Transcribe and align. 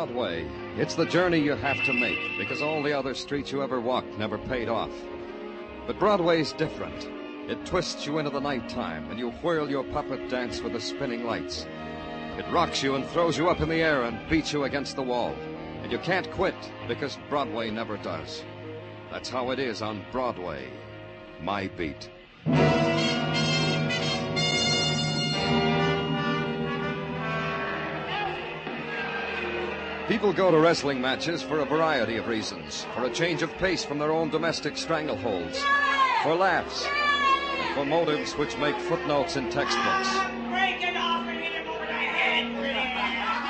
Broadway. 0.00 0.48
It's 0.78 0.94
the 0.94 1.04
journey 1.04 1.40
you 1.40 1.52
have 1.52 1.84
to 1.84 1.92
make 1.92 2.38
because 2.38 2.62
all 2.62 2.82
the 2.82 2.98
other 2.98 3.12
streets 3.12 3.52
you 3.52 3.62
ever 3.62 3.82
walked 3.82 4.18
never 4.18 4.38
paid 4.38 4.66
off. 4.66 4.88
But 5.86 5.98
Broadway's 5.98 6.54
different. 6.54 7.06
It 7.50 7.66
twists 7.66 8.06
you 8.06 8.16
into 8.16 8.30
the 8.30 8.40
nighttime 8.40 9.10
and 9.10 9.18
you 9.18 9.28
whirl 9.42 9.68
your 9.68 9.84
puppet 9.84 10.30
dance 10.30 10.62
with 10.62 10.72
the 10.72 10.80
spinning 10.80 11.24
lights. 11.24 11.66
It 12.38 12.50
rocks 12.50 12.82
you 12.82 12.94
and 12.94 13.06
throws 13.08 13.36
you 13.36 13.50
up 13.50 13.60
in 13.60 13.68
the 13.68 13.82
air 13.82 14.04
and 14.04 14.26
beats 14.30 14.54
you 14.54 14.64
against 14.64 14.96
the 14.96 15.02
wall. 15.02 15.34
And 15.82 15.92
you 15.92 15.98
can't 15.98 16.30
quit 16.30 16.56
because 16.88 17.18
Broadway 17.28 17.70
never 17.70 17.98
does. 17.98 18.42
That's 19.10 19.28
how 19.28 19.50
it 19.50 19.58
is 19.58 19.82
on 19.82 20.02
Broadway. 20.12 20.70
My 21.42 21.68
beat. 21.76 22.08
People 30.10 30.32
go 30.32 30.50
to 30.50 30.58
wrestling 30.58 31.00
matches 31.00 31.40
for 31.40 31.60
a 31.60 31.64
variety 31.64 32.16
of 32.16 32.26
reasons. 32.26 32.84
For 32.96 33.04
a 33.04 33.10
change 33.10 33.42
of 33.42 33.56
pace 33.58 33.84
from 33.84 34.00
their 34.00 34.10
own 34.10 34.28
domestic 34.28 34.74
strangleholds. 34.74 35.54
For 36.24 36.34
laughs. 36.34 36.84
And 36.84 37.74
for 37.76 37.84
motives 37.84 38.32
which 38.32 38.58
make 38.58 38.74
footnotes 38.80 39.36
in 39.36 39.48
textbooks. 39.50 40.08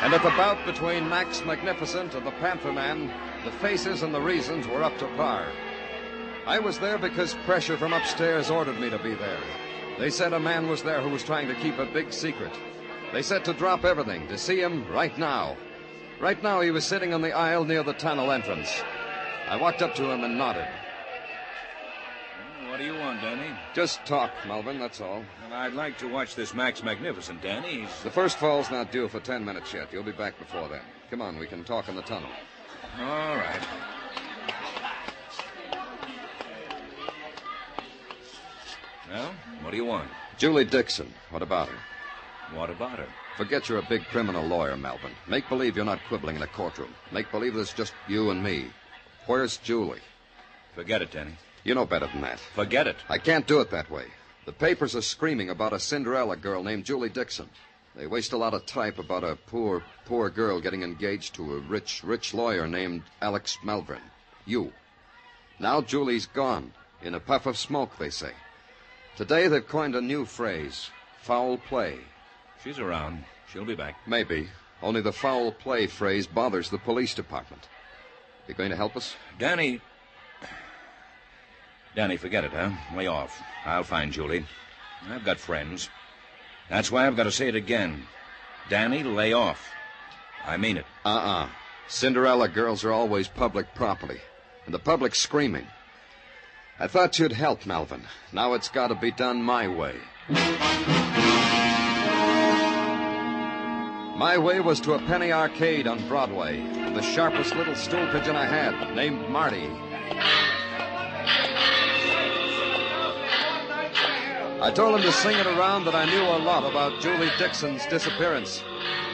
And 0.02 0.12
at 0.12 0.22
the 0.22 0.28
bout 0.36 0.62
between 0.66 1.08
Max 1.08 1.42
Magnificent 1.46 2.14
and 2.14 2.26
the 2.26 2.30
Panther 2.32 2.74
Man, 2.74 3.10
the 3.46 3.52
faces 3.52 4.02
and 4.02 4.14
the 4.14 4.20
reasons 4.20 4.66
were 4.66 4.84
up 4.84 4.98
to 4.98 5.06
par. 5.16 5.46
I 6.46 6.58
was 6.58 6.78
there 6.78 6.98
because 6.98 7.32
pressure 7.46 7.78
from 7.78 7.94
upstairs 7.94 8.50
ordered 8.50 8.78
me 8.78 8.90
to 8.90 8.98
be 8.98 9.14
there. 9.14 9.40
They 9.98 10.10
said 10.10 10.34
a 10.34 10.38
man 10.38 10.68
was 10.68 10.82
there 10.82 11.00
who 11.00 11.08
was 11.08 11.24
trying 11.24 11.48
to 11.48 11.54
keep 11.54 11.78
a 11.78 11.86
big 11.86 12.12
secret. 12.12 12.52
They 13.14 13.22
said 13.22 13.46
to 13.46 13.54
drop 13.54 13.86
everything, 13.86 14.28
to 14.28 14.36
see 14.36 14.60
him 14.60 14.86
right 14.92 15.16
now. 15.16 15.56
Right 16.20 16.42
now, 16.42 16.60
he 16.60 16.70
was 16.70 16.84
sitting 16.84 17.14
on 17.14 17.22
the 17.22 17.32
aisle 17.32 17.64
near 17.64 17.82
the 17.82 17.94
tunnel 17.94 18.30
entrance. 18.30 18.82
I 19.48 19.56
walked 19.56 19.80
up 19.80 19.94
to 19.94 20.10
him 20.10 20.22
and 20.22 20.36
nodded. 20.36 20.68
What 22.68 22.78
do 22.78 22.84
you 22.84 22.94
want, 22.94 23.22
Danny? 23.22 23.50
Just 23.74 24.04
talk, 24.04 24.30
Malvern, 24.46 24.78
that's 24.78 25.00
all. 25.00 25.24
Well, 25.42 25.58
I'd 25.58 25.72
like 25.72 25.96
to 25.98 26.06
watch 26.06 26.34
this 26.34 26.52
Max 26.54 26.82
Magnificent, 26.82 27.42
Danny. 27.42 27.80
He's... 27.80 28.02
The 28.02 28.10
first 28.10 28.38
fall's 28.38 28.70
not 28.70 28.92
due 28.92 29.08
for 29.08 29.18
ten 29.20 29.44
minutes 29.44 29.72
yet. 29.72 29.92
You'll 29.92 30.02
be 30.02 30.12
back 30.12 30.38
before 30.38 30.68
then. 30.68 30.82
Come 31.10 31.22
on, 31.22 31.38
we 31.38 31.46
can 31.46 31.64
talk 31.64 31.88
in 31.88 31.96
the 31.96 32.02
tunnel. 32.02 32.30
All 32.98 33.36
right. 33.36 33.60
Well, 39.10 39.34
what 39.62 39.70
do 39.70 39.76
you 39.76 39.86
want? 39.86 40.10
Julie 40.36 40.64
Dixon. 40.64 41.12
What 41.30 41.42
about 41.42 41.68
her? 41.68 41.78
What 42.56 42.70
about 42.70 42.98
her? 42.98 43.08
Forget 43.36 43.68
you're 43.68 43.78
a 43.78 43.82
big 43.82 44.04
criminal 44.06 44.46
lawyer, 44.46 44.76
Malvern. 44.76 45.14
Make 45.26 45.48
believe 45.48 45.76
you're 45.76 45.84
not 45.84 46.04
quibbling 46.08 46.36
in 46.36 46.42
a 46.42 46.46
courtroom. 46.46 46.94
Make 47.10 47.30
believe 47.30 47.54
there's 47.54 47.72
just 47.72 47.94
you 48.06 48.30
and 48.30 48.42
me. 48.42 48.66
Where's 49.26 49.56
Julie? 49.58 50.00
Forget 50.74 51.02
it, 51.02 51.10
Danny. 51.10 51.32
You 51.64 51.74
know 51.74 51.86
better 51.86 52.06
than 52.06 52.22
that. 52.22 52.40
Forget 52.54 52.86
it. 52.86 52.96
I 53.08 53.18
can't 53.18 53.46
do 53.46 53.60
it 53.60 53.70
that 53.70 53.90
way. 53.90 54.06
The 54.46 54.52
papers 54.52 54.96
are 54.96 55.02
screaming 55.02 55.50
about 55.50 55.72
a 55.72 55.78
Cinderella 55.78 56.36
girl 56.36 56.62
named 56.62 56.84
Julie 56.84 57.08
Dixon. 57.08 57.48
They 57.94 58.06
waste 58.06 58.32
a 58.32 58.36
lot 58.36 58.54
of 58.54 58.66
type 58.66 58.98
about 58.98 59.24
a 59.24 59.36
poor, 59.36 59.82
poor 60.06 60.30
girl 60.30 60.60
getting 60.60 60.82
engaged 60.82 61.34
to 61.34 61.54
a 61.54 61.58
rich, 61.58 62.02
rich 62.04 62.32
lawyer 62.32 62.66
named 62.66 63.02
Alex 63.20 63.58
Malvern. 63.62 64.02
You. 64.46 64.72
Now 65.58 65.82
Julie's 65.82 66.26
gone. 66.26 66.72
In 67.02 67.14
a 67.14 67.20
puff 67.20 67.46
of 67.46 67.58
smoke, 67.58 67.98
they 67.98 68.10
say. 68.10 68.32
Today 69.16 69.48
they've 69.48 69.66
coined 69.66 69.94
a 69.94 70.00
new 70.00 70.24
phrase 70.24 70.90
foul 71.20 71.58
play. 71.58 71.98
She's 72.62 72.78
around. 72.78 73.24
She'll 73.52 73.64
be 73.64 73.74
back. 73.74 73.96
Maybe. 74.06 74.48
Only 74.82 75.00
the 75.00 75.12
foul 75.12 75.52
play 75.52 75.86
phrase 75.86 76.26
bothers 76.26 76.70
the 76.70 76.78
police 76.78 77.14
department. 77.14 77.68
You 78.48 78.54
going 78.54 78.70
to 78.70 78.76
help 78.76 78.96
us? 78.96 79.14
Danny. 79.38 79.80
Danny, 81.94 82.16
forget 82.16 82.44
it, 82.44 82.52
huh? 82.52 82.70
Lay 82.96 83.06
off. 83.06 83.40
I'll 83.64 83.82
find 83.82 84.12
Julie. 84.12 84.46
I've 85.08 85.24
got 85.24 85.38
friends. 85.38 85.88
That's 86.68 86.90
why 86.90 87.06
I've 87.06 87.16
got 87.16 87.24
to 87.24 87.32
say 87.32 87.48
it 87.48 87.54
again. 87.54 88.04
Danny, 88.68 89.02
lay 89.02 89.32
off. 89.32 89.66
I 90.46 90.56
mean 90.56 90.76
it. 90.76 90.86
Uh 91.04 91.08
uh 91.08 91.48
Cinderella 91.88 92.48
girls 92.48 92.84
are 92.84 92.92
always 92.92 93.26
public 93.26 93.74
property, 93.74 94.20
and 94.64 94.72
the 94.72 94.78
public's 94.78 95.18
screaming. 95.18 95.66
I 96.78 96.86
thought 96.86 97.18
you'd 97.18 97.32
help, 97.32 97.66
Malvern. 97.66 98.04
Now 98.32 98.54
it's 98.54 98.68
got 98.68 98.88
to 98.88 98.94
be 98.94 99.10
done 99.10 99.42
my 99.42 99.66
way. 99.66 99.96
My 104.20 104.36
way 104.36 104.60
was 104.60 104.80
to 104.80 104.92
a 104.92 104.98
penny 104.98 105.32
arcade 105.32 105.86
on 105.86 106.06
Broadway, 106.06 106.60
the 106.92 107.00
sharpest 107.00 107.56
little 107.56 107.74
stool 107.74 108.06
pigeon 108.12 108.36
I 108.36 108.44
had, 108.44 108.94
named 108.94 109.30
Marty. 109.30 109.66
I 114.60 114.70
told 114.74 114.96
him 114.96 115.02
to 115.06 115.12
sing 115.12 115.38
it 115.38 115.46
around 115.46 115.86
that 115.86 115.94
I 115.94 116.04
knew 116.04 116.20
a 116.20 116.44
lot 116.44 116.70
about 116.70 117.00
Julie 117.00 117.30
Dixon's 117.38 117.86
disappearance, 117.86 118.62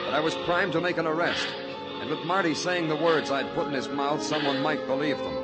that 0.07 0.15
I 0.15 0.19
was 0.19 0.35
primed 0.45 0.73
to 0.73 0.81
make 0.81 0.99
an 0.99 1.07
arrest, 1.07 1.47
and 2.01 2.11
with 2.11 2.25
Marty 2.25 2.53
saying 2.53 2.89
the 2.89 2.97
words 2.97 3.31
I'd 3.31 3.55
put 3.55 3.69
in 3.69 3.75
his 3.75 3.89
mouth, 3.89 4.21
someone 4.21 4.61
might 4.61 4.89
believe 4.89 5.19
them. 5.19 5.37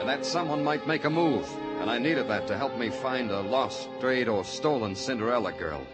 And 0.00 0.08
that 0.08 0.26
someone 0.26 0.64
might 0.64 0.88
make 0.88 1.04
a 1.04 1.10
move. 1.10 1.48
And 1.80 1.88
I 1.88 1.98
needed 1.98 2.26
that 2.26 2.48
to 2.48 2.58
help 2.58 2.76
me 2.76 2.90
find 2.90 3.30
a 3.30 3.40
lost, 3.40 3.88
strayed, 3.98 4.26
or 4.26 4.42
stolen 4.44 4.96
Cinderella 4.96 5.52
girl. 5.52 5.86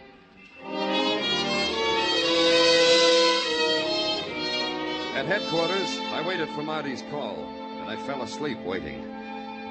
At 5.16 5.24
headquarters, 5.24 5.96
I 6.12 6.20
waited 6.28 6.46
for 6.50 6.60
Marty's 6.62 7.00
call, 7.08 7.40
and 7.80 7.88
I 7.88 7.96
fell 8.04 8.20
asleep 8.20 8.60
waiting. 8.68 9.00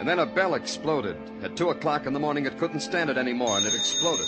And 0.02 0.10
then 0.10 0.18
a 0.18 0.26
bell 0.26 0.56
exploded. 0.56 1.22
At 1.44 1.56
2 1.56 1.70
o'clock 1.70 2.08
in 2.08 2.14
the 2.14 2.20
morning, 2.20 2.48
it 2.48 2.58
couldn't 2.58 2.80
stand 2.80 3.12
it 3.12 3.18
anymore, 3.22 3.56
and 3.56 3.64
it 3.64 3.78
exploded. 3.78 4.26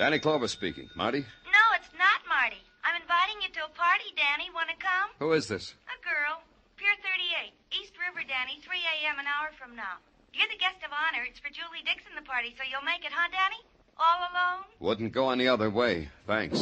Danny 0.00 0.18
Clover 0.18 0.48
speaking. 0.48 0.88
Marty? 0.96 1.20
No, 1.52 1.64
it's 1.76 1.92
not 2.00 2.24
Marty. 2.24 2.64
I'm 2.80 2.96
inviting 2.96 3.44
you 3.44 3.52
to 3.60 3.68
a 3.68 3.76
party, 3.76 4.16
Danny. 4.16 4.48
Want 4.48 4.72
to 4.72 4.80
come? 4.80 5.12
Who 5.20 5.36
is 5.36 5.52
this? 5.52 5.76
A 5.84 6.00
girl. 6.00 6.40
Pier 6.80 6.96
38. 7.04 7.52
East 7.76 7.92
River, 8.00 8.24
Danny. 8.24 8.56
3 8.64 8.72
a.m. 9.04 9.20
an 9.20 9.28
hour 9.28 9.52
from 9.60 9.76
now. 9.76 10.00
You're 10.32 10.48
the 10.48 10.56
guest 10.56 10.80
of 10.80 10.96
honor. 10.96 11.28
It's 11.28 11.44
for 11.44 11.52
Julie 11.52 11.84
Dixon, 11.84 12.16
the 12.16 12.24
party, 12.24 12.56
so 12.56 12.64
you'll 12.64 12.88
make 12.88 13.04
it, 13.04 13.12
huh, 13.12 13.28
Danny? 13.28 13.60
All 14.00 14.18
alone? 14.18 14.64
Wouldn't 14.78 15.12
go 15.12 15.30
any 15.30 15.46
other 15.46 15.68
way. 15.68 16.08
Thanks. 16.26 16.60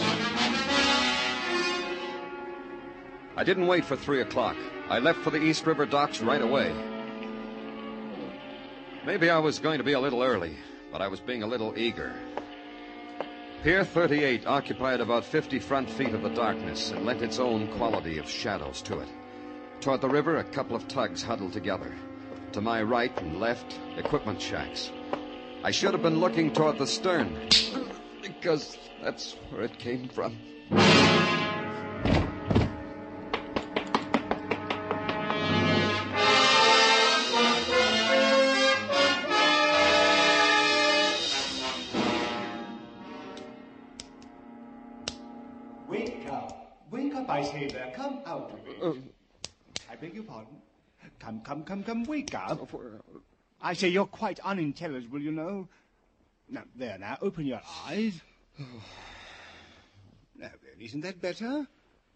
I 3.36 3.44
didn't 3.44 3.68
wait 3.68 3.84
for 3.84 3.94
3 3.94 4.22
o'clock. 4.22 4.56
I 4.90 4.98
left 4.98 5.20
for 5.20 5.30
the 5.30 5.40
East 5.40 5.64
River 5.64 5.86
docks 5.86 6.20
right 6.20 6.42
away. 6.42 6.74
Maybe 9.06 9.30
I 9.30 9.38
was 9.38 9.60
going 9.60 9.78
to 9.78 9.84
be 9.84 9.92
a 9.92 10.00
little 10.00 10.22
early, 10.22 10.56
but 10.90 11.00
I 11.00 11.06
was 11.06 11.20
being 11.20 11.44
a 11.44 11.46
little 11.46 11.72
eager. 11.78 12.12
Pier 13.62 13.84
38 13.84 14.46
occupied 14.46 15.00
about 15.00 15.24
50 15.24 15.60
front 15.60 15.88
feet 15.88 16.14
of 16.14 16.22
the 16.22 16.30
darkness 16.30 16.90
and 16.90 17.06
lent 17.06 17.22
its 17.22 17.38
own 17.38 17.68
quality 17.76 18.18
of 18.18 18.28
shadows 18.28 18.82
to 18.82 18.98
it. 18.98 19.08
Toward 19.80 20.00
the 20.00 20.08
river, 20.08 20.38
a 20.38 20.44
couple 20.44 20.74
of 20.74 20.88
tugs 20.88 21.22
huddled 21.22 21.52
together. 21.52 21.94
To 22.52 22.60
my 22.60 22.82
right 22.82 23.16
and 23.20 23.38
left, 23.38 23.78
equipment 23.96 24.42
shacks. 24.42 24.90
I 25.64 25.70
should 25.70 25.92
have 25.92 26.02
been 26.02 26.20
looking 26.20 26.52
toward 26.52 26.78
the 26.78 26.86
stern, 26.86 27.36
because 28.22 28.78
that's 29.02 29.34
where 29.50 29.62
it 29.62 29.78
came 29.78 30.08
from. 30.08 30.38
Wake 45.86 46.26
up. 46.30 46.78
Wake 46.90 47.14
up, 47.14 47.28
I 47.28 47.42
say 47.42 47.68
there. 47.68 47.92
Come 47.94 48.20
out 48.26 48.52
of 48.52 48.60
it. 48.66 48.82
Uh, 48.82 48.92
I 49.90 49.96
beg 49.96 50.14
your 50.14 50.24
pardon. 50.24 50.56
Come, 51.18 51.40
come, 51.40 51.64
come, 51.64 51.82
come, 51.82 52.04
wake 52.04 52.34
up. 52.34 52.70
I 53.60 53.74
say 53.74 53.88
you're 53.88 54.06
quite 54.06 54.38
unintelligible, 54.40 55.20
you 55.20 55.32
know. 55.32 55.68
Now, 56.48 56.62
there, 56.76 56.98
now, 56.98 57.18
open 57.20 57.46
your 57.46 57.60
eyes. 57.86 58.20
Now, 60.40 60.50
then, 60.62 60.86
isn't 60.86 61.00
that 61.00 61.20
better? 61.20 61.66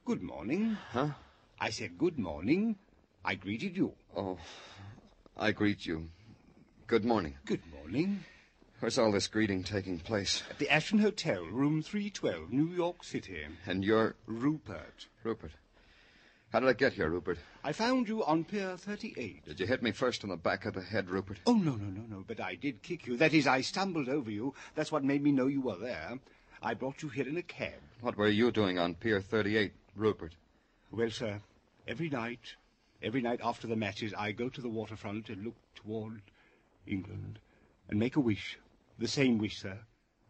Good 0.04 0.22
morning. 0.22 0.76
Huh? 0.92 1.08
I 1.58 1.70
said 1.70 1.98
good 1.98 2.20
morning. 2.20 2.76
I 3.24 3.34
greeted 3.34 3.76
you. 3.76 3.94
Oh, 4.16 4.38
I 5.36 5.50
greet 5.50 5.84
you. 5.86 6.08
Good 6.86 7.04
morning. 7.04 7.34
Good 7.44 7.62
morning. 7.72 8.24
Where's 8.78 8.98
all 8.98 9.10
this 9.10 9.26
greeting 9.26 9.64
taking 9.64 9.98
place? 9.98 10.42
At 10.50 10.58
the 10.58 10.68
Ashton 10.68 10.98
Hotel, 10.98 11.44
room 11.44 11.82
312, 11.82 12.52
New 12.52 12.66
York 12.66 13.02
City. 13.02 13.44
And 13.66 13.84
you're 13.84 14.14
Rupert. 14.26 15.06
Rupert. 15.24 15.52
How 16.52 16.60
did 16.60 16.68
I 16.68 16.74
get 16.74 16.92
here, 16.92 17.08
Rupert? 17.08 17.38
I 17.64 17.72
found 17.72 18.06
you 18.06 18.22
on 18.24 18.44
Pier 18.44 18.76
38. 18.76 19.46
Did 19.46 19.58
you 19.58 19.66
hit 19.66 19.82
me 19.82 19.90
first 19.90 20.22
on 20.22 20.28
the 20.28 20.36
back 20.36 20.66
of 20.66 20.74
the 20.74 20.82
head, 20.82 21.08
Rupert? 21.08 21.38
Oh, 21.46 21.54
no, 21.54 21.76
no, 21.76 21.86
no, 21.86 22.02
no, 22.06 22.24
but 22.26 22.40
I 22.40 22.56
did 22.56 22.82
kick 22.82 23.06
you. 23.06 23.16
That 23.16 23.32
is, 23.32 23.46
I 23.46 23.62
stumbled 23.62 24.10
over 24.10 24.30
you. 24.30 24.52
That's 24.74 24.92
what 24.92 25.02
made 25.02 25.22
me 25.22 25.32
know 25.32 25.46
you 25.46 25.62
were 25.62 25.78
there. 25.78 26.18
I 26.60 26.74
brought 26.74 27.02
you 27.02 27.08
here 27.08 27.26
in 27.26 27.38
a 27.38 27.42
cab. 27.42 27.80
What 28.02 28.18
were 28.18 28.28
you 28.28 28.50
doing 28.50 28.78
on 28.78 28.96
Pier 28.96 29.22
38, 29.22 29.72
Rupert? 29.96 30.34
Well, 30.90 31.08
sir, 31.08 31.40
every 31.88 32.10
night, 32.10 32.56
every 33.02 33.22
night 33.22 33.40
after 33.42 33.66
the 33.66 33.74
matches, 33.74 34.12
I 34.12 34.32
go 34.32 34.50
to 34.50 34.60
the 34.60 34.68
waterfront 34.68 35.30
and 35.30 35.42
look 35.42 35.56
toward 35.74 36.20
England 36.86 37.38
and 37.88 37.98
make 37.98 38.16
a 38.16 38.20
wish. 38.20 38.58
The 38.98 39.08
same 39.08 39.38
wish, 39.38 39.58
sir, 39.58 39.78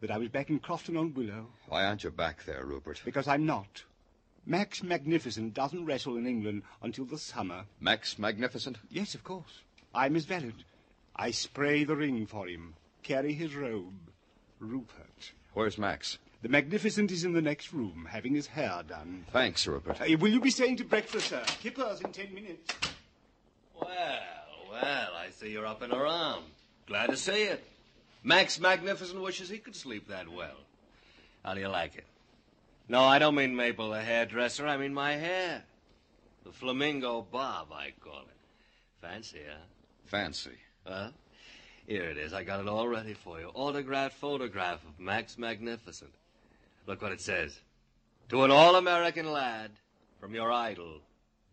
that 0.00 0.12
I 0.12 0.18
was 0.18 0.28
back 0.28 0.50
in 0.50 0.60
Crofton 0.60 0.96
on 0.96 1.14
Willow. 1.14 1.48
Why 1.66 1.84
aren't 1.84 2.04
you 2.04 2.10
back 2.10 2.44
there, 2.44 2.64
Rupert? 2.64 3.02
Because 3.04 3.26
I'm 3.26 3.44
not. 3.44 3.82
Max 4.44 4.82
Magnificent 4.82 5.54
doesn't 5.54 5.84
wrestle 5.84 6.16
in 6.16 6.26
England 6.26 6.62
until 6.82 7.04
the 7.04 7.18
summer. 7.18 7.64
Max 7.80 8.18
Magnificent? 8.18 8.76
Yes, 8.90 9.14
of 9.14 9.22
course. 9.22 9.60
I'm 9.94 10.14
his 10.14 10.24
valet. 10.24 10.52
I 11.14 11.30
spray 11.30 11.84
the 11.84 11.94
ring 11.94 12.26
for 12.26 12.48
him, 12.48 12.74
carry 13.02 13.34
his 13.34 13.54
robe. 13.54 13.94
Rupert. 14.58 15.32
Where's 15.54 15.78
Max? 15.78 16.18
The 16.40 16.48
Magnificent 16.48 17.12
is 17.12 17.24
in 17.24 17.34
the 17.34 17.42
next 17.42 17.72
room, 17.72 18.08
having 18.10 18.34
his 18.34 18.48
hair 18.48 18.82
done. 18.88 19.26
Thanks, 19.32 19.66
Rupert. 19.66 20.00
Uh, 20.00 20.16
will 20.18 20.32
you 20.32 20.40
be 20.40 20.50
staying 20.50 20.76
to 20.78 20.84
breakfast, 20.84 21.28
sir? 21.28 21.42
Kippers 21.60 22.00
in 22.00 22.10
ten 22.10 22.34
minutes. 22.34 22.72
Well, 23.80 23.88
well, 24.70 25.10
I 25.16 25.30
see 25.30 25.50
you're 25.50 25.66
up 25.66 25.82
and 25.82 25.92
around. 25.92 26.44
Glad 26.86 27.10
to 27.10 27.16
see 27.16 27.44
it. 27.44 27.62
Max 28.24 28.58
Magnificent 28.58 29.20
wishes 29.20 29.48
he 29.48 29.58
could 29.58 29.76
sleep 29.76 30.08
that 30.08 30.28
well. 30.28 30.56
How 31.44 31.54
do 31.54 31.60
you 31.60 31.68
like 31.68 31.96
it? 31.96 32.06
No, 32.92 33.04
I 33.04 33.18
don't 33.18 33.36
mean 33.36 33.56
Mabel 33.56 33.88
the 33.88 34.02
hairdresser. 34.02 34.66
I 34.66 34.76
mean 34.76 34.92
my 34.92 35.12
hair. 35.12 35.62
The 36.44 36.52
flamingo 36.52 37.22
bob, 37.22 37.72
I 37.72 37.94
call 37.98 38.20
it. 38.20 38.36
Fancy, 39.00 39.40
huh? 39.48 39.64
Fancy. 40.04 40.58
Huh? 40.86 41.08
Here 41.86 42.04
it 42.04 42.18
is. 42.18 42.34
I 42.34 42.44
got 42.44 42.60
it 42.60 42.68
all 42.68 42.86
ready 42.86 43.14
for 43.14 43.40
you. 43.40 43.50
Autographed 43.54 44.14
photograph 44.16 44.84
of 44.86 45.00
Max 45.00 45.38
Magnificent. 45.38 46.12
Look 46.86 47.00
what 47.00 47.12
it 47.12 47.22
says. 47.22 47.58
To 48.28 48.44
an 48.44 48.50
all-American 48.50 49.32
lad 49.32 49.70
from 50.20 50.34
your 50.34 50.52
idol, 50.52 51.00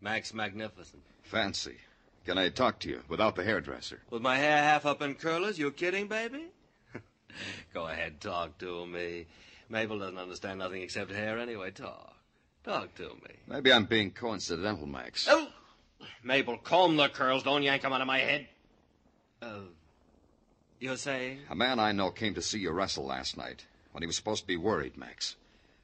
Max 0.02 0.34
Magnificent. 0.34 1.02
Fancy. 1.22 1.78
Can 2.26 2.36
I 2.36 2.50
talk 2.50 2.80
to 2.80 2.90
you 2.90 3.00
without 3.08 3.34
the 3.34 3.44
hairdresser? 3.44 4.02
With 4.10 4.20
my 4.20 4.36
hair 4.36 4.58
half 4.58 4.84
up 4.84 5.00
in 5.00 5.14
curlers? 5.14 5.58
You 5.58 5.70
kidding, 5.70 6.06
baby? 6.06 6.48
Go 7.72 7.86
ahead, 7.86 8.20
talk 8.20 8.58
to 8.58 8.84
me. 8.84 9.24
Mabel 9.70 10.00
doesn't 10.00 10.18
understand 10.18 10.58
nothing 10.58 10.82
except 10.82 11.12
hair 11.12 11.38
anyway. 11.38 11.70
Talk. 11.70 12.14
Talk 12.64 12.94
to 12.96 13.04
me. 13.04 13.36
Maybe 13.46 13.72
I'm 13.72 13.86
being 13.86 14.10
coincidental, 14.10 14.86
Max. 14.86 15.26
Oh! 15.30 15.48
Mabel, 16.22 16.58
comb 16.58 16.96
the 16.96 17.08
curls. 17.08 17.42
Don't 17.44 17.62
yank 17.62 17.84
'em 17.84 17.92
out 17.92 18.00
of 18.00 18.06
my 18.06 18.18
head. 18.18 18.48
Uh, 19.40 19.60
you're 20.80 20.96
saying? 20.96 21.40
A 21.48 21.54
man 21.54 21.78
I 21.78 21.92
know 21.92 22.10
came 22.10 22.34
to 22.34 22.42
see 22.42 22.58
you 22.58 22.72
wrestle 22.72 23.06
last 23.06 23.36
night 23.36 23.64
when 23.92 24.02
he 24.02 24.06
was 24.06 24.16
supposed 24.16 24.42
to 24.42 24.46
be 24.46 24.56
worried, 24.56 24.96
Max. 24.96 25.36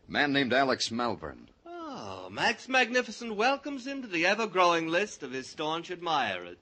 A 0.09 0.13
man 0.13 0.33
named 0.33 0.53
Alex 0.53 0.91
Malvern. 0.91 1.49
Oh, 1.65 2.29
Max 2.31 2.69
Magnificent 2.69 3.37
welcomes 3.37 3.87
him 3.87 4.03
to 4.03 4.09
the 4.09 4.27
ever-growing 4.27 4.89
list 4.89 5.23
of 5.23 5.33
his 5.33 5.49
staunch 5.49 5.91
admirers. 5.91 6.59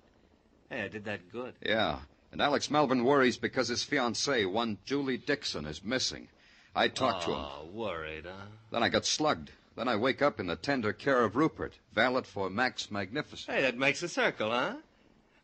Hey, 0.69 0.83
I 0.83 0.89
did 0.89 1.05
that 1.07 1.33
good. 1.33 1.55
Yeah. 1.65 2.01
And 2.33 2.41
Alex 2.41 2.71
Malvern 2.71 3.05
worries 3.05 3.39
because 3.39 3.69
his 3.69 3.85
fiancée, 3.85 4.51
one 4.51 4.79
Julie 4.85 5.17
Dixon, 5.19 5.67
is 5.67 5.83
missing. 5.83 6.29
I 6.75 6.89
talked 6.89 7.25
to 7.25 7.31
him. 7.31 7.39
Oh, 7.39 7.69
worried, 7.73 8.25
huh? 8.27 8.47
Then 8.71 8.83
I 8.83 8.89
got 8.89 9.07
slugged. 9.07 9.51
Then 9.77 9.89
I 9.89 9.97
wake 9.97 10.23
up 10.23 10.39
in 10.41 10.47
the 10.47 10.57
tender 10.57 10.93
care 10.93 11.25
of 11.25 11.37
Rupert, 11.37 11.75
valet 11.93 12.23
for 12.23 12.49
Max 12.49 12.91
Magnificent. 12.91 13.57
Hey, 13.57 13.63
that 13.63 13.77
makes 13.77 14.03
a 14.03 14.09
circle, 14.09 14.51
huh? 14.51 14.77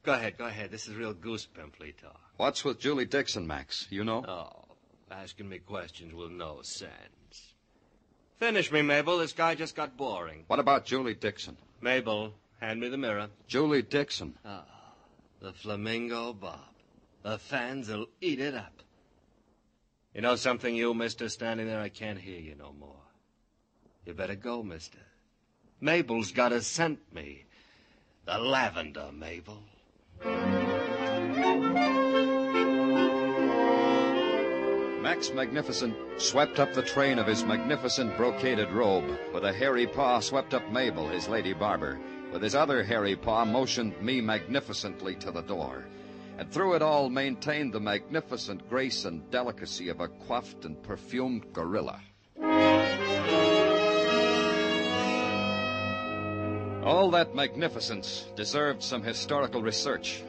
Go 0.02 0.12
ahead, 0.14 0.38
go 0.38 0.46
ahead. 0.46 0.70
This 0.70 0.88
is 0.88 0.94
real 0.94 1.12
goose 1.12 1.46
pimply 1.46 1.92
talk. 2.00 2.20
What's 2.36 2.64
with 2.64 2.80
Julie 2.80 3.04
Dixon, 3.04 3.46
Max? 3.46 3.86
You 3.90 4.04
know? 4.04 4.24
Oh, 4.26 4.64
asking 5.10 5.48
me 5.48 5.58
questions 5.58 6.14
with 6.14 6.30
no 6.30 6.60
sense. 6.62 7.54
Finish 8.38 8.72
me, 8.72 8.82
Mabel. 8.82 9.18
This 9.18 9.32
guy 9.32 9.54
just 9.54 9.76
got 9.76 9.96
boring. 9.96 10.44
What 10.46 10.58
about 10.58 10.86
Julie 10.86 11.14
Dixon? 11.14 11.56
Mabel, 11.82 12.32
hand 12.60 12.80
me 12.80 12.88
the 12.88 12.96
mirror. 12.96 13.28
Julie 13.46 13.82
Dixon. 13.82 14.38
Ah, 14.44 14.64
the 15.40 15.52
Flamingo 15.52 16.32
Bob. 16.32 16.60
The 17.22 17.38
fans'll 17.38 18.06
eat 18.22 18.40
it 18.40 18.54
up. 18.54 18.82
You 20.14 20.22
know 20.22 20.34
something, 20.34 20.74
you, 20.74 20.92
mister, 20.92 21.28
standing 21.28 21.66
there? 21.66 21.80
I 21.80 21.88
can't 21.88 22.18
hear 22.18 22.40
you 22.40 22.56
no 22.56 22.72
more. 22.72 22.96
You 24.04 24.12
better 24.12 24.34
go, 24.34 24.62
mister. 24.62 24.98
Mabel's 25.80 26.32
gotta 26.32 26.62
scent 26.62 26.98
me. 27.14 27.44
The 28.26 28.38
lavender, 28.38 29.10
Mabel. 29.12 29.62
Max 35.00 35.32
Magnificent 35.32 35.96
swept 36.18 36.58
up 36.58 36.74
the 36.74 36.82
train 36.82 37.18
of 37.18 37.26
his 37.26 37.44
magnificent 37.44 38.16
brocaded 38.16 38.72
robe. 38.72 39.16
With 39.32 39.44
a 39.44 39.52
hairy 39.52 39.86
paw 39.86 40.18
swept 40.18 40.54
up 40.54 40.68
Mabel, 40.72 41.08
his 41.08 41.28
lady 41.28 41.52
barber. 41.52 42.00
With 42.32 42.42
his 42.42 42.54
other 42.56 42.82
hairy 42.82 43.14
paw 43.16 43.44
motioned 43.44 44.00
me 44.02 44.20
magnificently 44.20 45.14
to 45.16 45.30
the 45.30 45.42
door. 45.42 45.86
And 46.40 46.50
through 46.50 46.72
it 46.72 46.80
all 46.80 47.10
maintained 47.10 47.74
the 47.74 47.80
magnificent 47.80 48.66
grace 48.70 49.04
and 49.04 49.30
delicacy 49.30 49.90
of 49.90 50.00
a 50.00 50.08
coiffed 50.08 50.64
and 50.64 50.82
perfumed 50.82 51.52
gorilla. 51.52 52.00
All 56.82 57.10
that 57.10 57.34
magnificence 57.34 58.26
deserved 58.36 58.82
some 58.82 59.02
historical 59.02 59.60
research. 59.60 60.22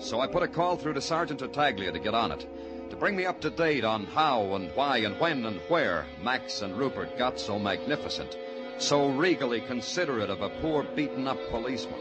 So 0.00 0.18
I 0.18 0.26
put 0.26 0.42
a 0.42 0.48
call 0.48 0.76
through 0.76 0.94
to 0.94 1.00
Sergeant 1.00 1.38
Tartaglia 1.38 1.92
to 1.92 2.00
get 2.00 2.12
on 2.12 2.32
it, 2.32 2.44
to 2.90 2.96
bring 2.96 3.14
me 3.14 3.24
up 3.24 3.40
to 3.42 3.50
date 3.50 3.84
on 3.84 4.06
how 4.06 4.56
and 4.56 4.68
why 4.74 4.96
and 4.98 5.16
when 5.20 5.46
and 5.46 5.60
where 5.68 6.06
Max 6.24 6.62
and 6.62 6.76
Rupert 6.76 7.16
got 7.16 7.38
so 7.38 7.56
magnificent, 7.60 8.36
so 8.78 9.10
regally 9.10 9.60
considerate 9.60 10.28
of 10.28 10.42
a 10.42 10.50
poor 10.60 10.82
beaten 10.82 11.28
up 11.28 11.38
policeman. 11.50 12.00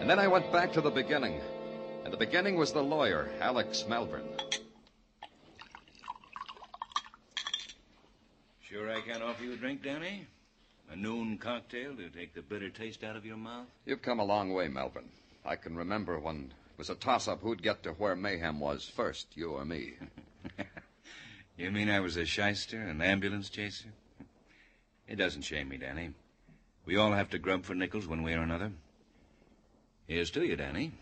And 0.00 0.10
then 0.10 0.18
I 0.18 0.26
went 0.26 0.50
back 0.50 0.72
to 0.72 0.80
the 0.80 0.90
beginning. 0.90 1.40
And 2.04 2.12
the 2.12 2.18
beginning 2.18 2.56
was 2.56 2.70
the 2.70 2.82
lawyer, 2.82 3.30
Alex 3.40 3.86
Malvern. 3.88 4.28
Sure 8.60 8.90
I 8.90 9.00
can't 9.00 9.22
offer 9.22 9.42
you 9.42 9.54
a 9.54 9.56
drink, 9.56 9.82
Danny? 9.82 10.26
A 10.90 10.96
noon 10.96 11.38
cocktail 11.38 11.96
to 11.96 12.10
take 12.10 12.34
the 12.34 12.42
bitter 12.42 12.68
taste 12.68 13.02
out 13.04 13.16
of 13.16 13.24
your 13.24 13.38
mouth? 13.38 13.66
You've 13.86 14.02
come 14.02 14.20
a 14.20 14.24
long 14.24 14.52
way, 14.52 14.68
Malvern. 14.68 15.08
I 15.46 15.56
can 15.56 15.76
remember 15.76 16.18
when 16.18 16.52
it 16.72 16.78
was 16.78 16.90
a 16.90 16.94
toss 16.94 17.26
up 17.26 17.40
who'd 17.40 17.62
get 17.62 17.82
to 17.84 17.92
where 17.92 18.14
Mayhem 18.14 18.60
was 18.60 18.86
first, 18.86 19.28
you 19.34 19.52
or 19.52 19.64
me. 19.64 19.94
you 21.56 21.70
mean 21.70 21.88
I 21.88 22.00
was 22.00 22.18
a 22.18 22.26
shyster, 22.26 22.80
an 22.80 23.00
ambulance 23.00 23.48
chaser? 23.48 23.88
It 25.08 25.16
doesn't 25.16 25.42
shame 25.42 25.70
me, 25.70 25.78
Danny. 25.78 26.10
We 26.84 26.96
all 26.96 27.12
have 27.12 27.30
to 27.30 27.38
grub 27.38 27.64
for 27.64 27.74
nickels 27.74 28.06
one 28.06 28.22
way 28.22 28.34
or 28.34 28.42
another. 28.42 28.72
Here's 30.06 30.30
to 30.32 30.44
you, 30.44 30.56
Danny. 30.56 30.92